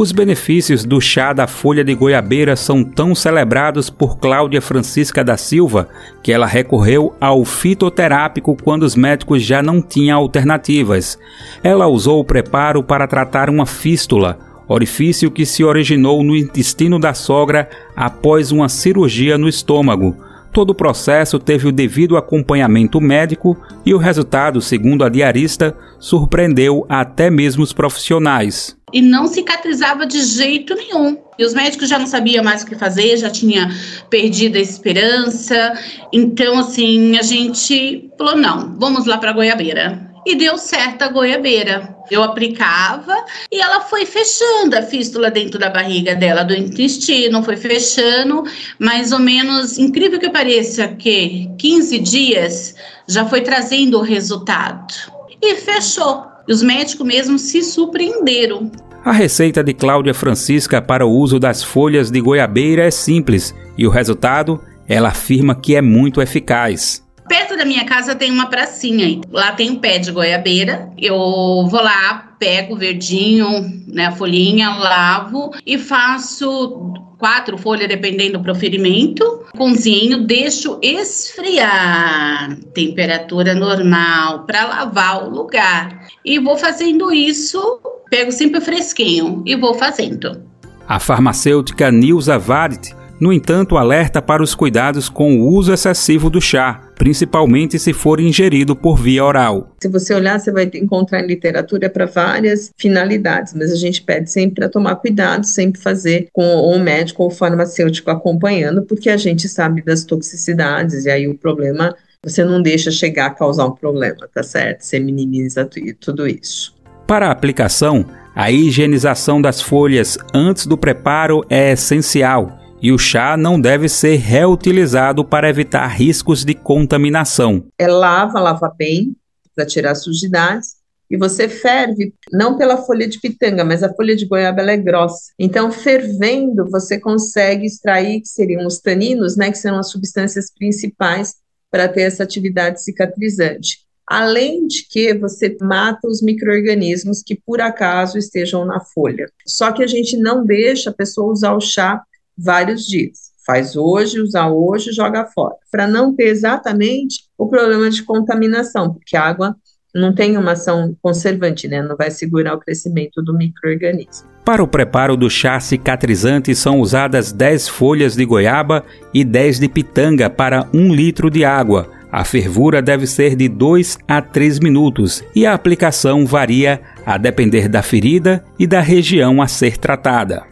[0.01, 5.35] os benefícios do chá da folha de goiabeira são tão celebrados por Cláudia Francisca da
[5.35, 5.89] Silva
[6.23, 11.19] que ela recorreu ao fitoterápico quando os médicos já não tinham alternativas.
[11.61, 17.13] Ela usou o preparo para tratar uma fístula, orifício que se originou no intestino da
[17.13, 20.15] sogra após uma cirurgia no estômago.
[20.51, 26.85] Todo o processo teve o devido acompanhamento médico e o resultado, segundo a diarista, surpreendeu
[26.89, 31.17] até mesmo os profissionais e não cicatrizava de jeito nenhum.
[31.37, 33.69] E os médicos já não sabiam mais o que fazer, já tinha
[34.09, 35.73] perdido a esperança.
[36.11, 40.09] Então, assim, a gente falou: não, vamos lá para goiabeira.
[40.25, 41.95] E deu certo a goiabeira.
[42.09, 43.15] Eu aplicava
[43.51, 48.43] e ela foi fechando a fístula dentro da barriga dela, do intestino, foi fechando,
[48.77, 52.75] mais ou menos, incrível que pareça, que 15 dias
[53.07, 54.93] já foi trazendo o resultado.
[55.41, 56.25] E fechou.
[56.47, 58.71] E os médicos mesmo se surpreenderam.
[59.03, 63.87] A receita de Cláudia Francisca para o uso das folhas de goiabeira é simples e
[63.87, 67.01] o resultado, ela afirma que é muito eficaz.
[67.29, 69.21] Perto da minha casa tem uma pracinha.
[69.31, 70.91] Lá tem um pé de goiabeira.
[70.97, 73.47] Eu vou lá, pego o verdinho,
[73.87, 79.45] né, a folhinha, lavo e faço quatro folhas, dependendo do proferimento.
[79.55, 86.07] Cozinho, deixo esfriar, temperatura normal, para lavar o lugar.
[86.25, 90.41] E vou fazendo isso, pego sempre fresquinho e vou fazendo.
[90.87, 96.39] A farmacêutica Nilza Varit no entanto, alerta para os cuidados com o uso excessivo do
[96.39, 99.73] chá, principalmente se for ingerido por via oral.
[99.81, 104.29] Se você olhar, você vai encontrar em literatura para várias finalidades, mas a gente pede
[104.29, 109.15] sempre para tomar cuidado, sempre fazer com o médico ou o farmacêutico acompanhando, porque a
[109.15, 113.71] gente sabe das toxicidades e aí o problema você não deixa chegar a causar um
[113.71, 114.81] problema, tá certo?
[114.81, 115.67] Você minimiza
[116.01, 116.75] tudo isso.
[117.07, 123.35] Para a aplicação, a higienização das folhas antes do preparo é essencial e o chá
[123.35, 127.65] não deve ser reutilizado para evitar riscos de contaminação.
[127.77, 129.15] É lava, lava bem
[129.55, 134.25] para tirar sujidades e você ferve não pela folha de pitanga, mas a folha de
[134.25, 135.31] goiaba é grossa.
[135.39, 141.35] Então, fervendo, você consegue extrair que seriam os taninos, né, que são as substâncias principais
[141.71, 143.79] para ter essa atividade cicatrizante.
[144.07, 149.27] Além de que você mata os micro-organismos que por acaso estejam na folha.
[149.45, 152.01] Só que a gente não deixa a pessoa usar o chá
[152.43, 153.29] vários dias.
[153.45, 155.55] Faz hoje, usa hoje, joga fora.
[155.71, 159.55] Para não ter exatamente o problema de contaminação, porque a água
[159.93, 161.81] não tem uma ação conservante, né?
[161.81, 164.27] Não vai segurar o crescimento do microorganismo.
[164.45, 168.83] Para o preparo do chá cicatrizante são usadas 10 folhas de goiaba
[169.13, 171.89] e 10 de pitanga para 1 litro de água.
[172.11, 177.67] A fervura deve ser de 2 a 3 minutos e a aplicação varia a depender
[177.67, 180.48] da ferida e da região a ser tratada.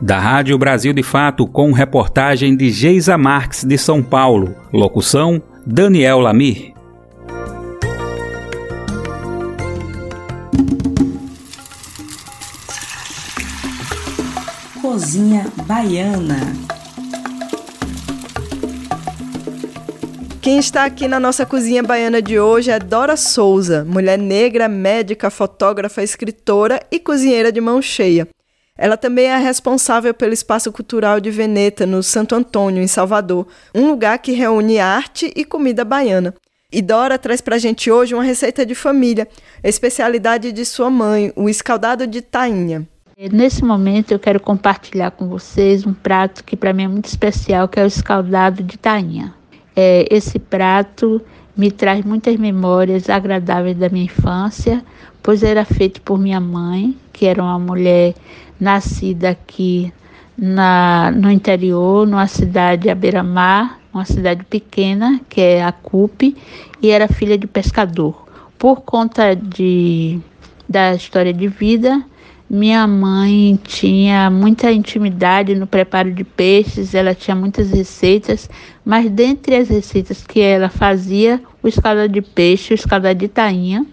[0.00, 4.54] Da Rádio Brasil de Fato, com reportagem de Geisa Marques de São Paulo.
[4.70, 6.74] Locução: Daniel Lamir.
[14.82, 16.54] Cozinha Baiana.
[20.42, 25.28] Quem está aqui na nossa cozinha baiana de hoje é Dora Souza, mulher negra, médica,
[25.28, 28.28] fotógrafa, escritora e cozinheira de mão cheia.
[28.78, 33.88] Ela também é responsável pelo Espaço Cultural de Veneta, no Santo Antônio, em Salvador, um
[33.88, 36.34] lugar que reúne arte e comida baiana.
[36.70, 39.26] E Dora traz para a gente hoje uma receita de família,
[39.62, 42.86] especialidade de sua mãe, o escaldado de tainha.
[43.32, 47.66] Nesse momento eu quero compartilhar com vocês um prato que para mim é muito especial,
[47.66, 49.32] que é o escaldado de tainha.
[49.74, 51.22] É, esse prato
[51.56, 54.84] me traz muitas memórias agradáveis da minha infância,
[55.22, 58.14] pois era feito por minha mãe, que era uma mulher
[58.60, 59.92] nascida aqui
[60.36, 65.72] na, no interior, numa cidade à beira-mar, uma cidade pequena, que é a
[66.82, 68.26] e era filha de pescador.
[68.58, 70.20] Por conta de,
[70.68, 72.04] da história de vida,
[72.48, 78.48] minha mãe tinha muita intimidade no preparo de peixes, ela tinha muitas receitas,
[78.84, 83.84] mas dentre as receitas que ela fazia, o escaldado de peixe, o escaldado de tainha,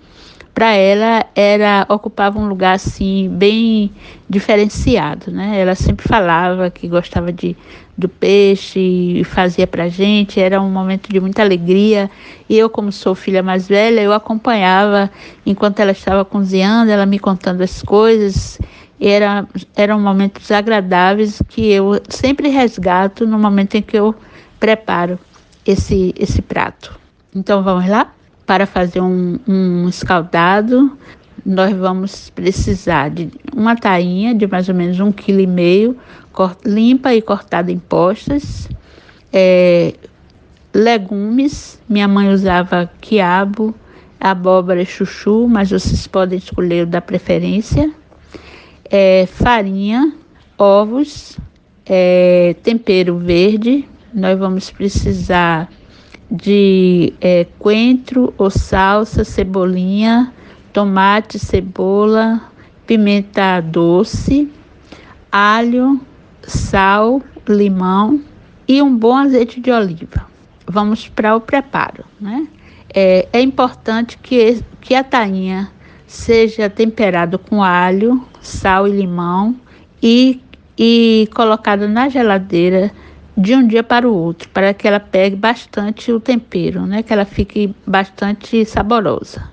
[0.53, 3.91] para ela era ocupava um lugar assim bem
[4.29, 5.59] diferenciado, né?
[5.59, 7.57] Ela sempre falava que gostava de
[7.97, 12.09] do peixe e fazia para gente, era um momento de muita alegria.
[12.49, 15.11] E eu, como sou filha mais velha, eu acompanhava
[15.45, 18.59] enquanto ela estava cozinhando, ela me contando as coisas.
[18.99, 24.15] Era, eram momentos agradáveis que eu sempre resgato no momento em que eu
[24.59, 25.19] preparo
[25.65, 26.99] esse, esse prato.
[27.35, 28.11] Então vamos lá?
[28.45, 30.97] Para fazer um, um escaldado,
[31.45, 35.97] nós vamos precisar de uma tainha de mais ou menos um quilo e meio,
[36.65, 38.69] limpa e cortada em postas,
[39.31, 39.93] é,
[40.73, 43.75] legumes, minha mãe usava quiabo,
[44.19, 47.91] abóbora e chuchu, mas vocês podem escolher o da preferência,
[48.89, 50.13] é, farinha,
[50.57, 51.37] ovos,
[51.85, 55.69] é, tempero verde, nós vamos precisar
[56.31, 60.32] de é, coentro ou salsa, cebolinha,
[60.73, 62.41] tomate, cebola,
[62.85, 64.51] pimenta doce,
[65.31, 66.01] alho,
[66.41, 68.19] sal, limão
[68.67, 70.25] e um bom azeite de oliva.
[70.67, 72.47] Vamos para o preparo, né?
[72.93, 75.71] É, é importante que, que a tainha
[76.07, 79.55] seja temperada com alho, sal e limão
[80.01, 80.41] e,
[80.77, 82.91] e colocada na geladeira
[83.35, 87.01] de um dia para o outro, para que ela pegue bastante o tempero, né?
[87.01, 89.52] Que ela fique bastante saborosa.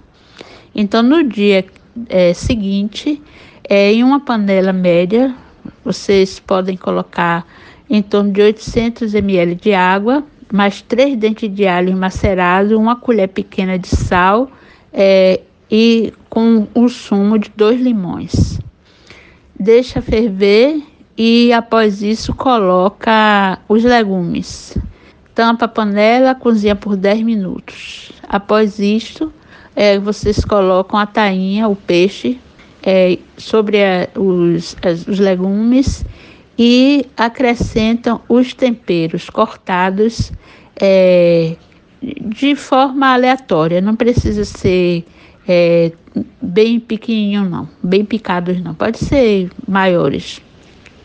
[0.74, 1.64] Então, no dia
[2.08, 3.20] é, seguinte,
[3.68, 5.34] é, em uma panela média,
[5.84, 7.46] vocês podem colocar
[7.88, 13.28] em torno de 800 ml de água, mais três dentes de alho macerado, uma colher
[13.28, 14.50] pequena de sal
[14.92, 15.40] é,
[15.70, 18.58] e com o sumo de dois limões.
[19.58, 20.82] Deixa ferver
[21.16, 24.76] e após isso coloca os legumes.
[25.34, 28.12] Tampa a panela, cozinha por 10 minutos.
[28.28, 29.32] Após isto,
[29.74, 32.38] é, vocês colocam a tainha, o peixe,
[32.82, 36.04] é, sobre a, os, as, os legumes
[36.58, 40.32] e acrescentam os temperos cortados
[40.80, 41.56] é,
[42.02, 43.80] de forma aleatória.
[43.80, 45.04] Não precisa ser
[45.46, 45.92] é,
[46.40, 48.74] bem pequenininho, não, bem picados, não.
[48.74, 50.40] Pode ser maiores.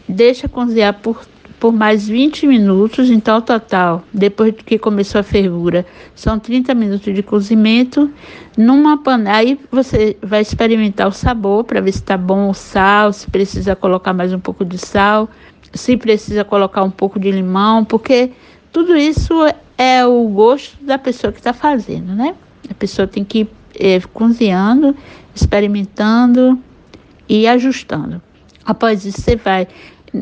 [0.07, 1.25] Deixa cozinhar por,
[1.59, 7.23] por mais 20 minutos, então total, depois que começou a fervura, são 30 minutos de
[7.23, 8.11] cozimento
[8.57, 9.37] numa panela.
[9.37, 13.75] Aí você vai experimentar o sabor para ver se está bom o sal, se precisa
[13.75, 15.29] colocar mais um pouco de sal,
[15.73, 18.31] se precisa colocar um pouco de limão, porque
[18.71, 19.33] tudo isso
[19.77, 22.35] é o gosto da pessoa que está fazendo, né?
[22.69, 23.49] A pessoa tem que ir
[23.79, 24.95] é, cozinhando,
[25.33, 26.59] experimentando
[27.27, 28.21] e ajustando.
[28.65, 29.67] Após isso, você vai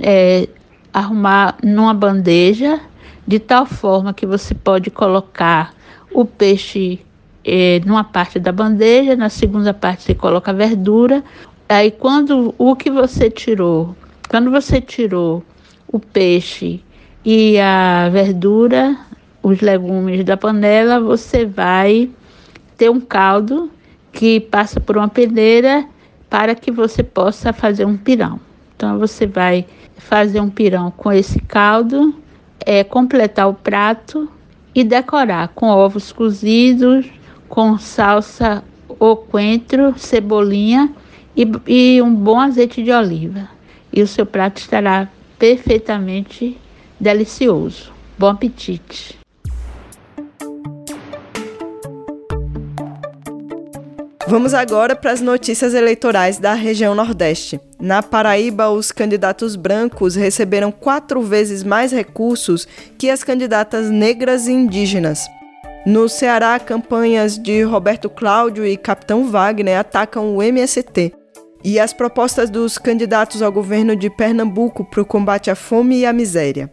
[0.02, 0.48] é,
[0.94, 2.80] arrumar numa bandeja
[3.26, 5.74] de tal forma que você pode colocar
[6.12, 7.00] o peixe
[7.44, 11.24] eh, numa parte da bandeja, na segunda parte você coloca a verdura.
[11.68, 13.96] Aí quando o que você tirou,
[14.30, 15.44] quando você tirou
[15.88, 16.82] o peixe
[17.26, 18.96] e a verdura,
[19.42, 22.10] os legumes da panela, você vai
[22.78, 23.72] ter um caldo
[24.12, 25.86] que passa por uma peneira
[26.30, 28.40] para que você possa fazer um pirão.
[28.76, 29.66] Então você vai
[29.98, 32.16] fazer um pirão com esse caldo,
[32.66, 34.30] é, completar o prato
[34.74, 37.06] e decorar com ovos cozidos,
[37.48, 38.64] com salsa
[39.00, 40.92] ou coentro, cebolinha
[41.36, 43.50] e, e um bom azeite de oliva.
[43.92, 46.58] E o seu prato estará perfeitamente
[47.00, 47.92] delicioso.
[48.18, 49.23] Bom apetite!
[54.26, 57.60] Vamos agora para as notícias eleitorais da região Nordeste.
[57.80, 62.66] Na Paraíba, os candidatos brancos receberam quatro vezes mais recursos
[62.98, 65.28] que as candidatas negras e indígenas.
[65.86, 71.14] No Ceará, campanhas de Roberto Cláudio e Capitão Wagner atacam o MST.
[71.62, 76.06] E as propostas dos candidatos ao governo de Pernambuco para o combate à fome e
[76.06, 76.72] à miséria.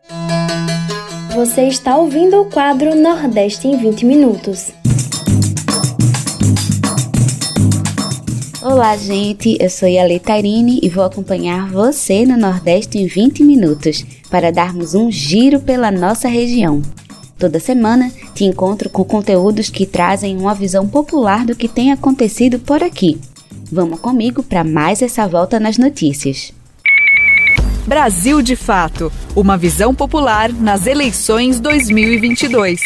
[1.35, 4.73] Você está ouvindo o quadro Nordeste em 20 Minutos.
[8.71, 9.57] Olá, gente.
[9.59, 14.95] Eu sou Yale Tairine e vou acompanhar você no Nordeste em 20 minutos para darmos
[14.95, 16.81] um giro pela nossa região.
[17.37, 22.61] Toda semana te encontro com conteúdos que trazem uma visão popular do que tem acontecido
[22.61, 23.21] por aqui.
[23.73, 26.53] Vamos comigo para mais essa volta nas notícias.
[27.89, 32.81] Brasil de Fato Uma visão popular nas eleições 2022.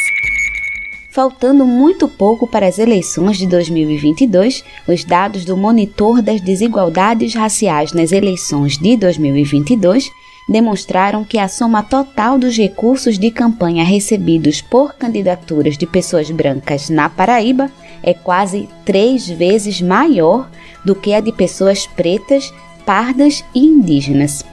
[1.14, 7.92] Faltando muito pouco para as eleições de 2022, os dados do Monitor das Desigualdades Raciais
[7.92, 10.10] nas eleições de 2022
[10.48, 16.90] demonstraram que a soma total dos recursos de campanha recebidos por candidaturas de pessoas brancas
[16.90, 17.70] na Paraíba
[18.02, 20.50] é quase três vezes maior
[20.84, 22.52] do que a de pessoas pretas,
[22.84, 24.44] pardas e indígenas.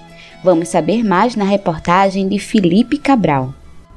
[0.44, 3.52] Vamos saber mais na reportagem de Felipe Cabral.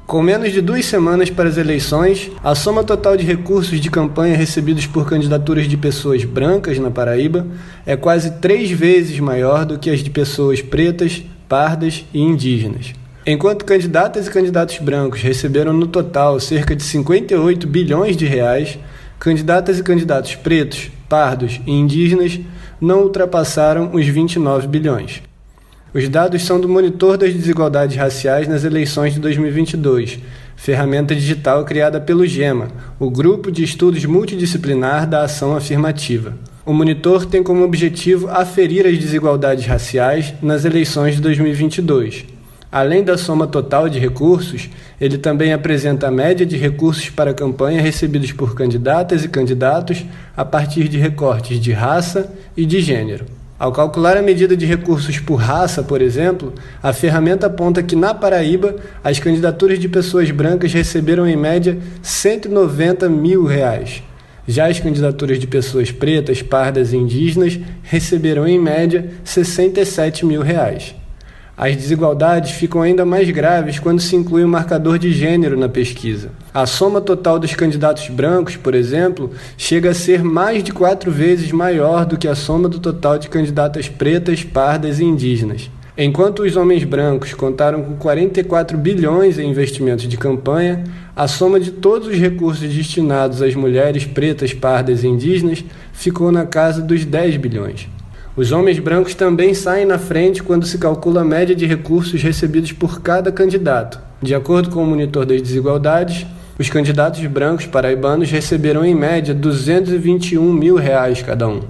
[0.07, 4.37] Com menos de duas semanas para as eleições, a soma total de recursos de campanha
[4.37, 7.47] recebidos por candidaturas de pessoas brancas na Paraíba
[7.87, 12.93] é quase três vezes maior do que as de pessoas pretas, pardas e indígenas.
[13.25, 18.77] Enquanto candidatas e candidatos brancos receberam no total cerca de 58 bilhões de reais,
[19.17, 22.39] candidatas e candidatos pretos, pardos e indígenas
[22.79, 25.23] não ultrapassaram os 29 bilhões.
[25.95, 30.19] Os dados são do Monitor das Desigualdades Raciais nas eleições de 2022,
[30.53, 32.67] ferramenta digital criada pelo GEMA,
[32.99, 36.37] o Grupo de Estudos Multidisciplinar da Ação Afirmativa.
[36.65, 42.25] O monitor tem como objetivo aferir as desigualdades raciais nas eleições de 2022.
[42.69, 44.69] Além da soma total de recursos,
[44.99, 50.03] ele também apresenta a média de recursos para a campanha recebidos por candidatas e candidatos
[50.35, 53.34] a partir de recortes de raça e de gênero.
[53.57, 56.53] Ao calcular a medida de recursos por raça, por exemplo,
[56.83, 63.07] a ferramenta aponta que na Paraíba as candidaturas de pessoas brancas receberam em média 190
[63.07, 64.03] mil reais.
[64.45, 70.93] Já as candidaturas de pessoas pretas, pardas e indígenas receberam em média 67 mil reais.
[71.57, 76.31] As desigualdades ficam ainda mais graves quando se inclui o marcador de gênero na pesquisa.
[76.53, 81.53] A soma total dos candidatos brancos, por exemplo, chega a ser mais de quatro vezes
[81.53, 85.71] maior do que a soma do total de candidatas pretas, pardas e indígenas.
[85.97, 90.83] Enquanto os homens brancos contaram com 44 bilhões em investimentos de campanha,
[91.15, 96.45] a soma de todos os recursos destinados às mulheres pretas, pardas e indígenas ficou na
[96.45, 97.87] casa dos 10 bilhões.
[98.37, 102.73] Os homens brancos também saem na frente quando se calcula a média de recursos recebidos
[102.73, 103.97] por cada candidato.
[104.21, 106.25] De acordo com o Monitor das Desigualdades,
[106.59, 111.61] os candidatos brancos paraibanos receberam em média 221 mil reais cada um.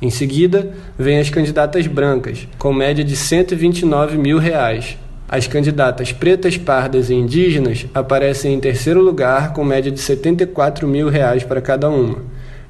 [0.00, 4.96] Em seguida, vêm as candidatas brancas, com média de 129 mil reais.
[5.28, 11.10] As candidatas pretas, pardas e indígenas aparecem em terceiro lugar, com média de 74 mil
[11.10, 12.18] reais para cada uma.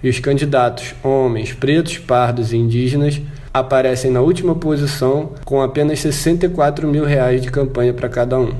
[0.07, 3.21] E os candidatos homens, pretos, pardos e indígenas
[3.53, 8.53] aparecem na última posição com apenas 64 mil reais de campanha para cada um.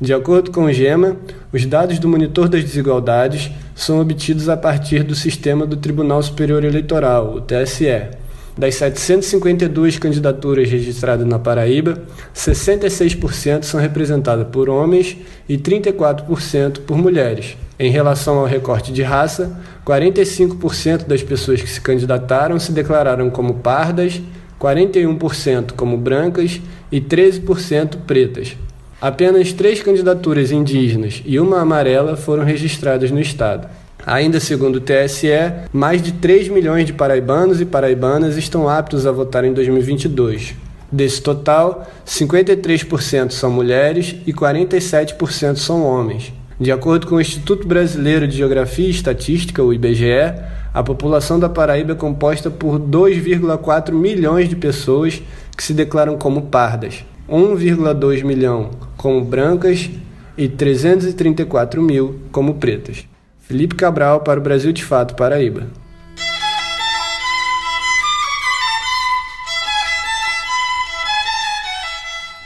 [0.00, 1.16] De acordo com o GEMA,
[1.52, 6.62] os dados do Monitor das Desigualdades são obtidos a partir do sistema do Tribunal Superior
[6.62, 8.10] Eleitoral, o TSE.
[8.56, 15.16] Das 752 candidaturas registradas na Paraíba, 66% são representadas por homens
[15.48, 17.56] e 34% por mulheres.
[17.78, 23.54] Em relação ao recorte de raça, 45% das pessoas que se candidataram se declararam como
[23.54, 24.20] pardas,
[24.60, 26.60] 41% como brancas
[26.90, 28.56] e 13% pretas.
[29.00, 33.68] Apenas três candidaturas indígenas e uma amarela foram registradas no estado.
[34.06, 35.28] Ainda segundo o TSE,
[35.72, 40.54] mais de 3 milhões de paraibanos e paraibanas estão aptos a votar em 2022.
[40.92, 46.32] Desse total, 53% são mulheres e 47% são homens.
[46.58, 50.34] De acordo com o Instituto Brasileiro de Geografia e Estatística, o IBGE,
[50.72, 55.20] a população da Paraíba é composta por 2,4 milhões de pessoas
[55.56, 59.90] que se declaram como pardas, 1,2 milhão como brancas
[60.38, 63.04] e 334 mil como pretas.
[63.40, 65.66] Felipe Cabral para o Brasil de Fato Paraíba.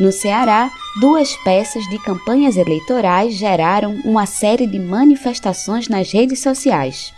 [0.01, 0.71] No Ceará,
[1.01, 7.13] duas peças de campanhas eleitorais geraram uma série de manifestações nas redes sociais.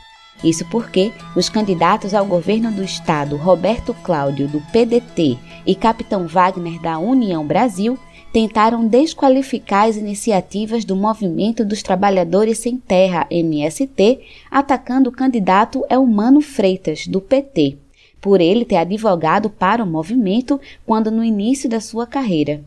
[0.45, 6.81] Isso porque os candidatos ao governo do estado, Roberto Cláudio, do PDT, e Capitão Wagner,
[6.81, 7.99] da União Brasil,
[8.33, 14.21] tentaram desqualificar as iniciativas do Movimento dos Trabalhadores Sem Terra, MST,
[14.51, 17.77] atacando o candidato Elmano Freitas, do PT,
[18.21, 22.63] por ele ter advogado para o movimento quando no início da sua carreira.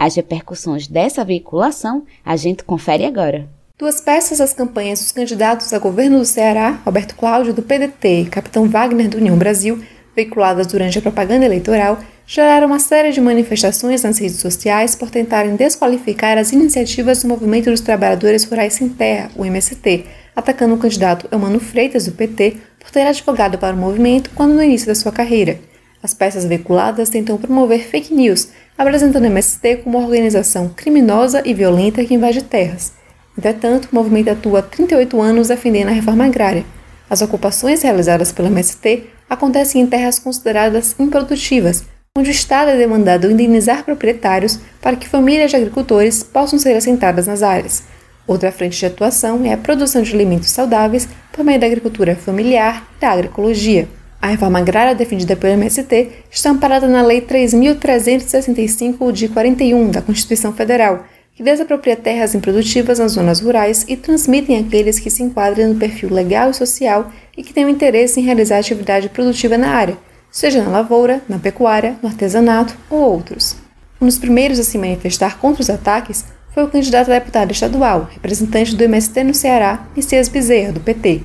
[0.00, 3.46] As repercussões dessa veiculação a gente confere agora.
[3.78, 8.24] Duas peças das campanhas dos candidatos a governo do Ceará, Roberto Cláudio, do PDT, e
[8.24, 9.78] Capitão Wagner, do União Brasil,
[10.16, 15.54] veiculadas durante a propaganda eleitoral, geraram uma série de manifestações nas redes sociais por tentarem
[15.54, 21.28] desqualificar as iniciativas do Movimento dos Trabalhadores Rurais Sem Terra, o MST, atacando o candidato
[21.30, 25.12] Eumano Freitas, do PT, por ter advogado para o movimento quando no início da sua
[25.12, 25.58] carreira.
[26.02, 31.52] As peças veiculadas tentam promover fake news, apresentando o MST como uma organização criminosa e
[31.52, 32.92] violenta que invade terras.
[33.36, 36.64] Entretanto, o movimento atua há 38 anos defendendo a reforma agrária.
[37.08, 41.84] As ocupações realizadas pelo MST acontecem em terras consideradas improdutivas,
[42.16, 47.26] onde o Estado é demandado indenizar proprietários para que famílias de agricultores possam ser assentadas
[47.26, 47.82] nas áreas.
[48.26, 52.88] Outra frente de atuação é a produção de alimentos saudáveis por meio da agricultura familiar
[52.96, 53.88] e da agroecologia.
[54.22, 60.52] A reforma agrária defendida pelo MST está amparada na Lei 3.365 de 41 da Constituição
[60.52, 65.76] Federal, que desapropria terras improdutivas nas zonas rurais e transmitem àqueles que se enquadrem no
[65.76, 69.96] perfil legal e social e que tenham interesse em realizar atividade produtiva na área,
[70.30, 73.56] seja na lavoura, na pecuária, no artesanato ou outros.
[73.98, 78.10] Um dos primeiros a se manifestar contra os ataques foi o candidato a deputado estadual,
[78.12, 81.22] representante do MST no Ceará, Messias Bezerra, do PT.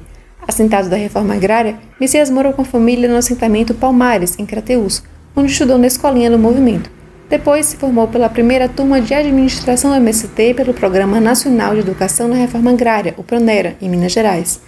[0.47, 5.01] Assentado da reforma agrária, Messias morou com a família no assentamento Palmares, em Crateús,
[5.35, 6.89] onde estudou na escolinha do movimento.
[7.27, 12.27] Depois se formou pela primeira turma de administração do MST pelo Programa Nacional de Educação
[12.27, 14.61] na Reforma Agrária, o PRONERA, em Minas Gerais.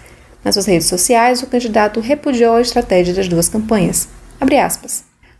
[0.44, 4.08] Nas suas redes sociais, o candidato repudiou a estratégia das duas campanhas.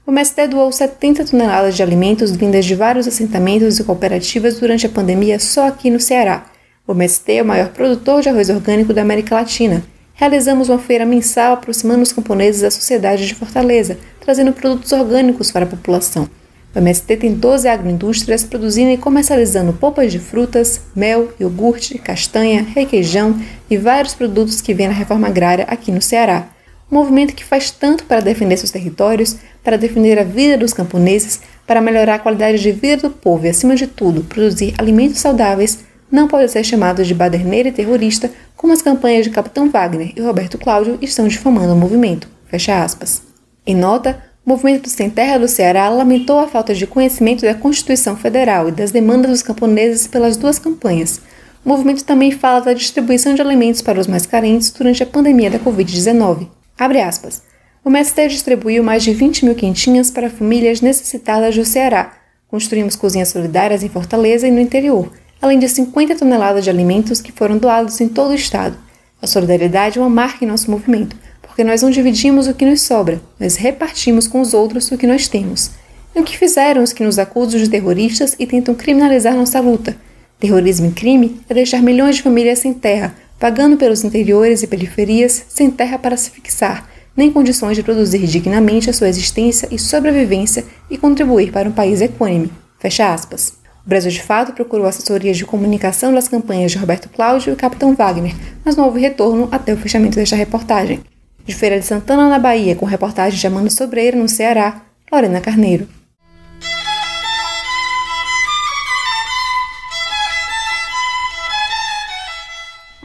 [0.07, 4.89] O MST doou 70 toneladas de alimentos vindas de vários assentamentos e cooperativas durante a
[4.89, 6.47] pandemia só aqui no Ceará.
[6.87, 9.83] O MST é o maior produtor de arroz orgânico da América Latina.
[10.19, 15.65] Realizamos uma feira mensal aproximando os camponeses da sociedade de Fortaleza, trazendo produtos orgânicos para
[15.65, 16.29] a população.
[16.75, 23.41] O MST tem 12 agroindústrias produzindo e comercializando polpas de frutas, mel, iogurte, castanha, requeijão
[23.71, 26.49] e vários produtos que vêm na reforma agrária aqui no Ceará
[26.91, 31.41] um movimento que faz tanto para defender seus territórios, para defender a vida dos camponeses,
[31.67, 35.85] para melhorar a qualidade de vida do povo e, acima de tudo, produzir alimentos saudáveis,
[36.11, 40.21] não pode ser chamado de baderneiro e terrorista, como as campanhas de Capitão Wagner e
[40.21, 42.29] Roberto Cláudio estão difamando o movimento.
[42.47, 43.23] Fecha aspas.
[43.67, 48.17] Em nota, o Movimento Sem Terra do Ceará lamentou a falta de conhecimento da Constituição
[48.17, 51.21] Federal e das demandas dos camponeses pelas duas campanhas.
[51.63, 55.51] O movimento também fala da distribuição de alimentos para os mais carentes durante a pandemia
[55.51, 56.49] da Covid-19.
[56.79, 57.43] Abre aspas.
[57.85, 62.15] O MST distribuiu mais de 20 mil quentinhas para famílias necessitadas do Ceará.
[62.49, 67.33] Construímos cozinhas solidárias em Fortaleza e no interior, além de 50 toneladas de alimentos que
[67.33, 68.77] foram doados em todo o estado.
[69.21, 72.83] A solidariedade é uma marca em nosso movimento, porque nós não dividimos o que nos
[72.83, 75.71] sobra, nós repartimos com os outros o que nós temos.
[76.15, 79.97] E o que fizeram os que nos acusam de terroristas e tentam criminalizar nossa luta?
[80.39, 85.45] Terrorismo e crime é deixar milhões de famílias sem terra, vagando pelos interiores e periferias
[85.49, 90.65] sem terra para se fixar, nem condições de produzir dignamente a sua existência e sobrevivência
[90.89, 92.53] e contribuir para um país equânime.
[92.79, 93.58] Fecha aspas.
[93.89, 97.95] O Brasil de Fato procurou assessorias de comunicação das campanhas de Roberto Cláudio e Capitão
[97.95, 101.01] Wagner, mas não houve retorno até o fechamento desta reportagem.
[101.47, 105.89] De Feira de Santana, na Bahia, com reportagem de Amanda Sobreira, no Ceará, Lorena Carneiro.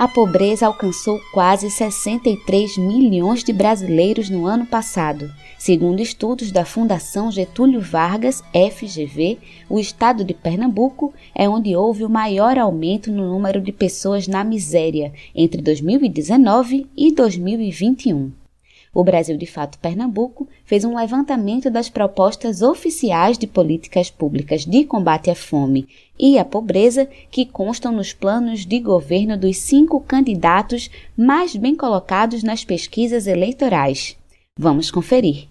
[0.03, 5.31] A pobreza alcançou quase 63 milhões de brasileiros no ano passado.
[5.57, 9.37] Segundo estudos da Fundação Getúlio Vargas, FGV,
[9.69, 14.43] o estado de Pernambuco é onde houve o maior aumento no número de pessoas na
[14.43, 18.42] miséria entre 2019 e 2021.
[18.93, 24.83] O Brasil de Fato Pernambuco fez um levantamento das propostas oficiais de políticas públicas de
[24.83, 25.87] combate à fome
[26.19, 32.43] e à pobreza que constam nos planos de governo dos cinco candidatos mais bem colocados
[32.43, 34.15] nas pesquisas eleitorais.
[34.59, 35.47] Vamos conferir.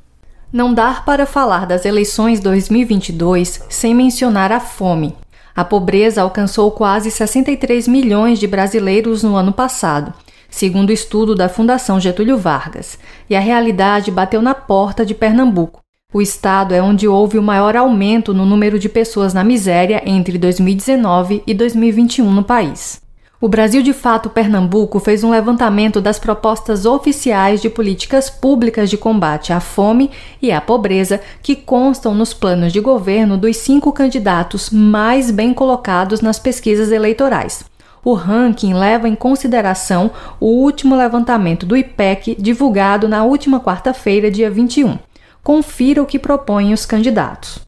[0.53, 5.17] Não dá para falar das eleições 2022 sem mencionar a fome.
[5.55, 10.15] A pobreza alcançou quase 63 milhões de brasileiros no ano passado
[10.53, 12.99] segundo o estudo da Fundação Getúlio Vargas,
[13.29, 15.81] e a realidade bateu na porta de Pernambuco.
[16.15, 20.37] O estado é onde houve o maior aumento no número de pessoas na miséria entre
[20.37, 23.01] 2019 e 2021 no país.
[23.41, 28.97] O Brasil de Fato Pernambuco fez um levantamento das propostas oficiais de políticas públicas de
[28.97, 34.71] combate à fome e à pobreza que constam nos planos de governo dos cinco candidatos
[34.71, 37.65] mais bem colocados nas pesquisas eleitorais.
[38.05, 44.51] O ranking leva em consideração o último levantamento do IPEC divulgado na última quarta-feira, dia
[44.51, 44.99] 21.
[45.41, 47.61] Confira o que propõem os candidatos.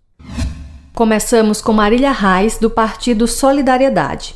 [0.93, 4.35] Começamos com Marília Reis, do Partido Solidariedade.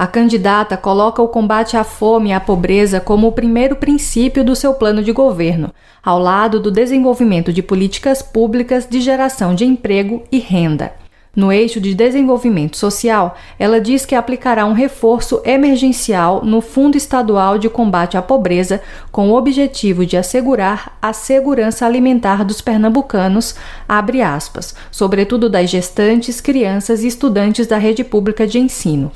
[0.00, 4.56] A candidata coloca o combate à fome e à pobreza como o primeiro princípio do
[4.56, 5.72] seu plano de governo,
[6.02, 10.92] ao lado do desenvolvimento de políticas públicas de geração de emprego e renda.
[11.34, 17.56] No eixo de desenvolvimento social, ela diz que aplicará um reforço emergencial no Fundo Estadual
[17.56, 23.54] de Combate à Pobreza, com o objetivo de assegurar a segurança alimentar dos pernambucanos,
[23.88, 29.12] aspas, sobretudo das gestantes, crianças e estudantes da rede pública de ensino.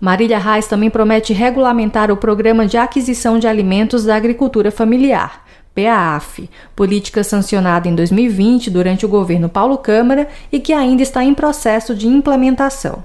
[0.00, 5.44] Marília Reis também promete regulamentar o programa de aquisição de alimentos da agricultura familiar
[5.80, 11.32] PAAF, política sancionada em 2020 durante o governo Paulo Câmara e que ainda está em
[11.32, 13.02] processo de implementação.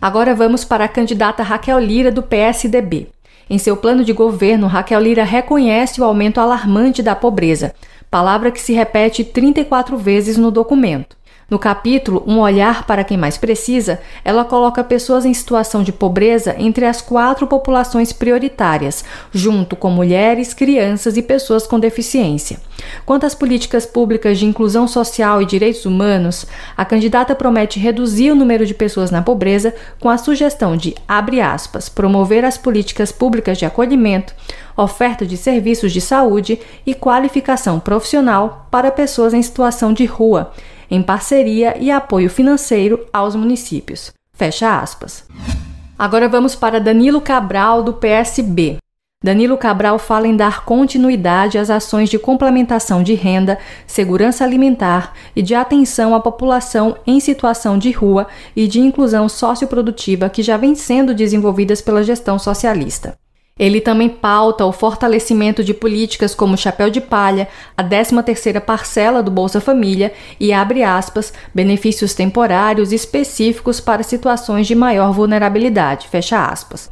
[0.00, 3.08] Agora vamos para a candidata Raquel Lira, do PSDB.
[3.48, 7.74] Em seu plano de governo, Raquel Lira reconhece o aumento alarmante da pobreza,
[8.10, 11.19] palavra que se repete 34 vezes no documento.
[11.50, 16.54] No capítulo Um Olhar para Quem Mais Precisa, ela coloca pessoas em situação de pobreza
[16.56, 22.60] entre as quatro populações prioritárias, junto com mulheres, crianças e pessoas com deficiência.
[23.04, 26.46] Quanto às políticas públicas de inclusão social e direitos humanos,
[26.76, 31.40] a candidata promete reduzir o número de pessoas na pobreza com a sugestão de, abre
[31.40, 34.32] aspas, promover as políticas públicas de acolhimento,
[34.76, 40.52] oferta de serviços de saúde e qualificação profissional para pessoas em situação de rua
[40.90, 44.12] em parceria e apoio financeiro aos municípios.
[44.32, 45.24] Fecha aspas.
[45.98, 48.78] Agora vamos para Danilo Cabral, do PSB.
[49.22, 55.42] Danilo Cabral fala em dar continuidade às ações de complementação de renda, segurança alimentar e
[55.42, 60.74] de atenção à população em situação de rua e de inclusão socioprodutiva que já vem
[60.74, 63.19] sendo desenvolvidas pela gestão socialista.
[63.60, 67.46] Ele também pauta o fortalecimento de políticas como o chapéu de palha,
[67.76, 74.74] a 13ª parcela do Bolsa Família e abre aspas, benefícios temporários específicos para situações de
[74.74, 76.90] maior vulnerabilidade, fecha aspas.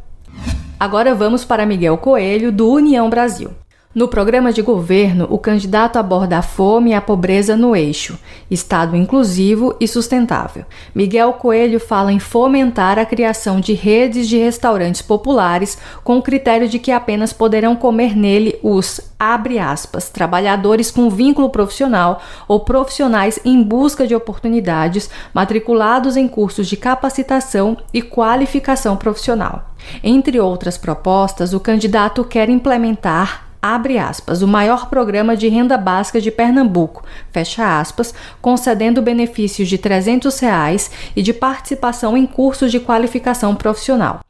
[0.79, 3.51] Agora vamos para Miguel Coelho do União Brasil.
[3.95, 8.18] No programa de governo, o candidato aborda a fome e a pobreza no eixo,
[8.51, 10.66] Estado inclusivo e sustentável.
[10.95, 16.68] Miguel Coelho fala em fomentar a criação de redes de restaurantes populares com o critério
[16.68, 23.41] de que apenas poderão comer nele os, abre aspas, trabalhadores com vínculo profissional ou profissionais
[23.43, 29.70] em busca de oportunidades matriculados em cursos de capacitação e qualificação profissional.
[30.05, 36.20] Entre outras propostas, o candidato quer implementar abre aspas, o maior programa de renda básica
[36.20, 42.80] de Pernambuco, fecha aspas, concedendo benefícios de 300 reais e de participação em cursos de
[42.80, 44.20] qualificação profissional.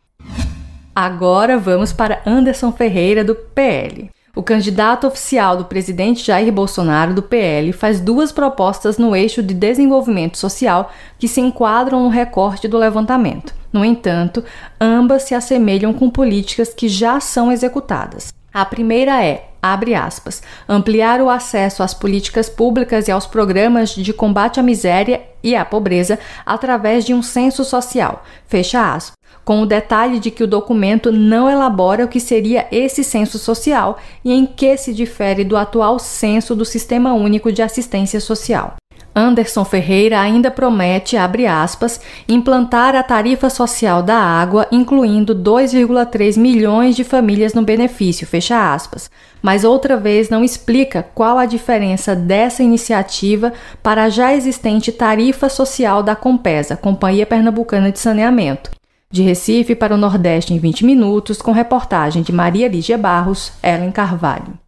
[0.95, 4.11] Agora vamos para Anderson Ferreira, do PL.
[4.35, 9.53] O candidato oficial do presidente Jair Bolsonaro, do PL, faz duas propostas no eixo de
[9.53, 13.53] desenvolvimento social que se enquadram no recorte do levantamento.
[13.73, 14.45] No entanto,
[14.81, 18.33] ambas se assemelham com políticas que já são executadas.
[18.59, 24.13] A primeira é abre aspas, ampliar o acesso às políticas públicas e aos programas de
[24.13, 29.67] combate à miséria e à pobreza através de um censo social, fecha aspas com o
[29.67, 34.45] detalhe de que o documento não elabora o que seria esse censo social e em
[34.45, 38.75] que se difere do atual censo do Sistema Único de Assistência Social.
[39.19, 46.95] Anderson Ferreira ainda promete, abre aspas, implantar a tarifa social da água, incluindo 2,3 milhões
[46.95, 49.11] de famílias no benefício, fecha aspas.
[49.43, 55.49] Mas outra vez não explica qual a diferença dessa iniciativa para a já existente tarifa
[55.49, 58.71] social da Compesa, Companhia Pernambucana de Saneamento.
[59.11, 63.91] De Recife para o Nordeste em 20 minutos, com reportagem de Maria Lígia Barros, Ellen
[63.91, 64.59] Carvalho.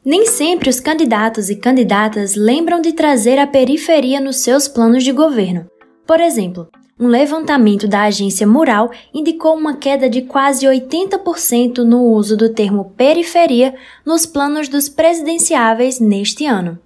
[0.05, 5.11] Nem sempre os candidatos e candidatas lembram de trazer a periferia nos seus planos de
[5.11, 5.69] governo.
[6.05, 12.37] Por exemplo, um levantamento da agência Mural indicou uma queda de quase 80% no uso
[12.37, 13.75] do termo periferia
[14.05, 16.79] nos planos dos presidenciáveis neste ano.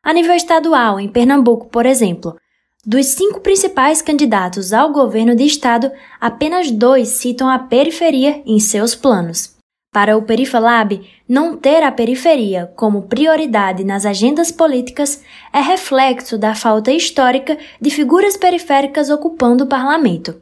[0.00, 2.36] A nível estadual, em Pernambuco, por exemplo,
[2.84, 8.94] dos cinco principais candidatos ao governo de estado, apenas dois citam a periferia em seus
[8.94, 9.54] planos.
[9.92, 15.20] Para o Perifalab, não ter a periferia como prioridade nas agendas políticas
[15.52, 20.40] é reflexo da falta histórica de figuras periféricas ocupando o parlamento.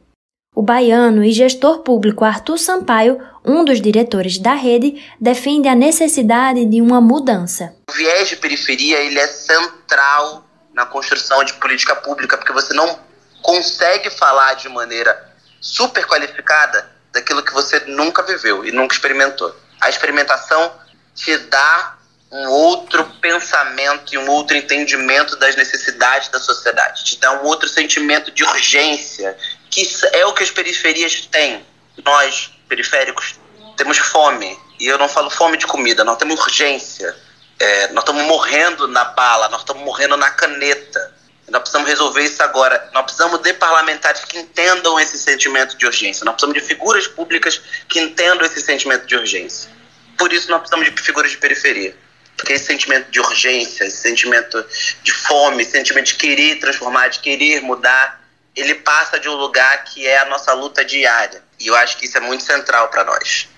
[0.54, 6.64] O baiano e gestor público Arthur Sampaio, um dos diretores da rede, defende a necessidade
[6.66, 7.74] de uma mudança.
[7.88, 10.47] O viés de periferia ele é central
[10.78, 13.00] na construção de política pública, porque você não
[13.42, 15.28] consegue falar de maneira
[15.60, 19.54] super qualificada daquilo que você nunca viveu e nunca experimentou.
[19.80, 20.72] A experimentação
[21.16, 21.96] te dá
[22.30, 27.68] um outro pensamento e um outro entendimento das necessidades da sociedade, te dá um outro
[27.68, 29.36] sentimento de urgência,
[29.70, 31.66] que é o que as periferias têm.
[32.04, 33.34] Nós, periféricos,
[33.76, 37.16] temos fome, e eu não falo fome de comida, nós temos urgência.
[37.58, 41.14] É, nós estamos morrendo na bala, nós estamos morrendo na caneta.
[41.48, 42.90] Nós precisamos resolver isso agora.
[42.92, 46.24] Nós precisamos de parlamentares que entendam esse sentimento de urgência.
[46.24, 49.70] Nós precisamos de figuras públicas que entendam esse sentimento de urgência.
[50.16, 51.96] Por isso, nós precisamos de figuras de periferia.
[52.36, 54.64] Porque esse sentimento de urgência, esse sentimento
[55.02, 58.22] de fome, esse sentimento de querer transformar, de querer mudar,
[58.54, 61.42] ele passa de um lugar que é a nossa luta diária.
[61.58, 63.48] E eu acho que isso é muito central para nós.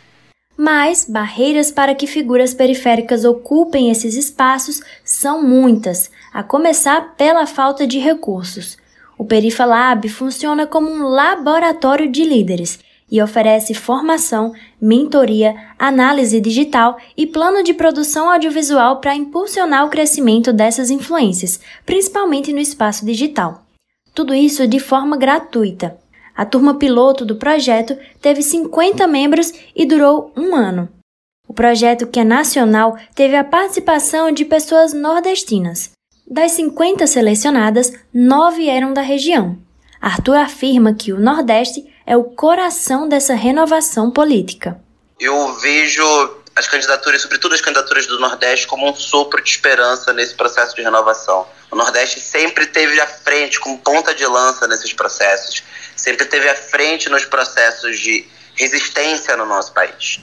[0.62, 7.86] Mas barreiras para que figuras periféricas ocupem esses espaços são muitas, a começar pela falta
[7.86, 8.76] de recursos.
[9.16, 12.78] O Perifalab funciona como um laboratório de líderes
[13.10, 20.52] e oferece formação, mentoria, análise digital e plano de produção audiovisual para impulsionar o crescimento
[20.52, 23.64] dessas influências, principalmente no espaço digital.
[24.14, 25.98] Tudo isso de forma gratuita.
[26.40, 30.88] A turma piloto do projeto teve 50 membros e durou um ano.
[31.46, 35.90] O projeto, que é nacional, teve a participação de pessoas nordestinas.
[36.26, 39.58] Das 50 selecionadas, nove eram da região.
[40.00, 44.80] Arthur afirma que o Nordeste é o coração dessa renovação política.
[45.20, 46.02] Eu vejo
[46.56, 50.80] as candidaturas, sobretudo as candidaturas do Nordeste, como um sopro de esperança nesse processo de
[50.80, 51.46] renovação.
[51.70, 55.62] O Nordeste sempre teve à frente, como ponta de lança nesses processos
[56.00, 60.20] sempre teve à frente nos processos de resistência no nosso país.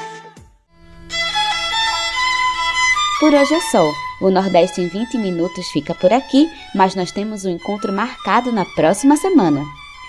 [3.21, 3.87] Por hoje é só.
[4.19, 8.65] O Nordeste em 20 minutos fica por aqui, mas nós temos um encontro marcado na
[8.65, 9.63] próxima semana.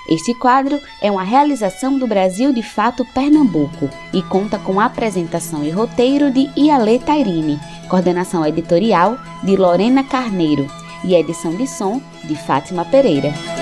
[0.09, 5.69] Este quadro é uma realização do Brasil de Fato Pernambuco e conta com apresentação e
[5.69, 7.61] roteiro de Iale Tairine,
[7.91, 10.67] coordenação editorial de Lorena Carneiro
[11.05, 13.62] e edição de som de Fátima Pereira.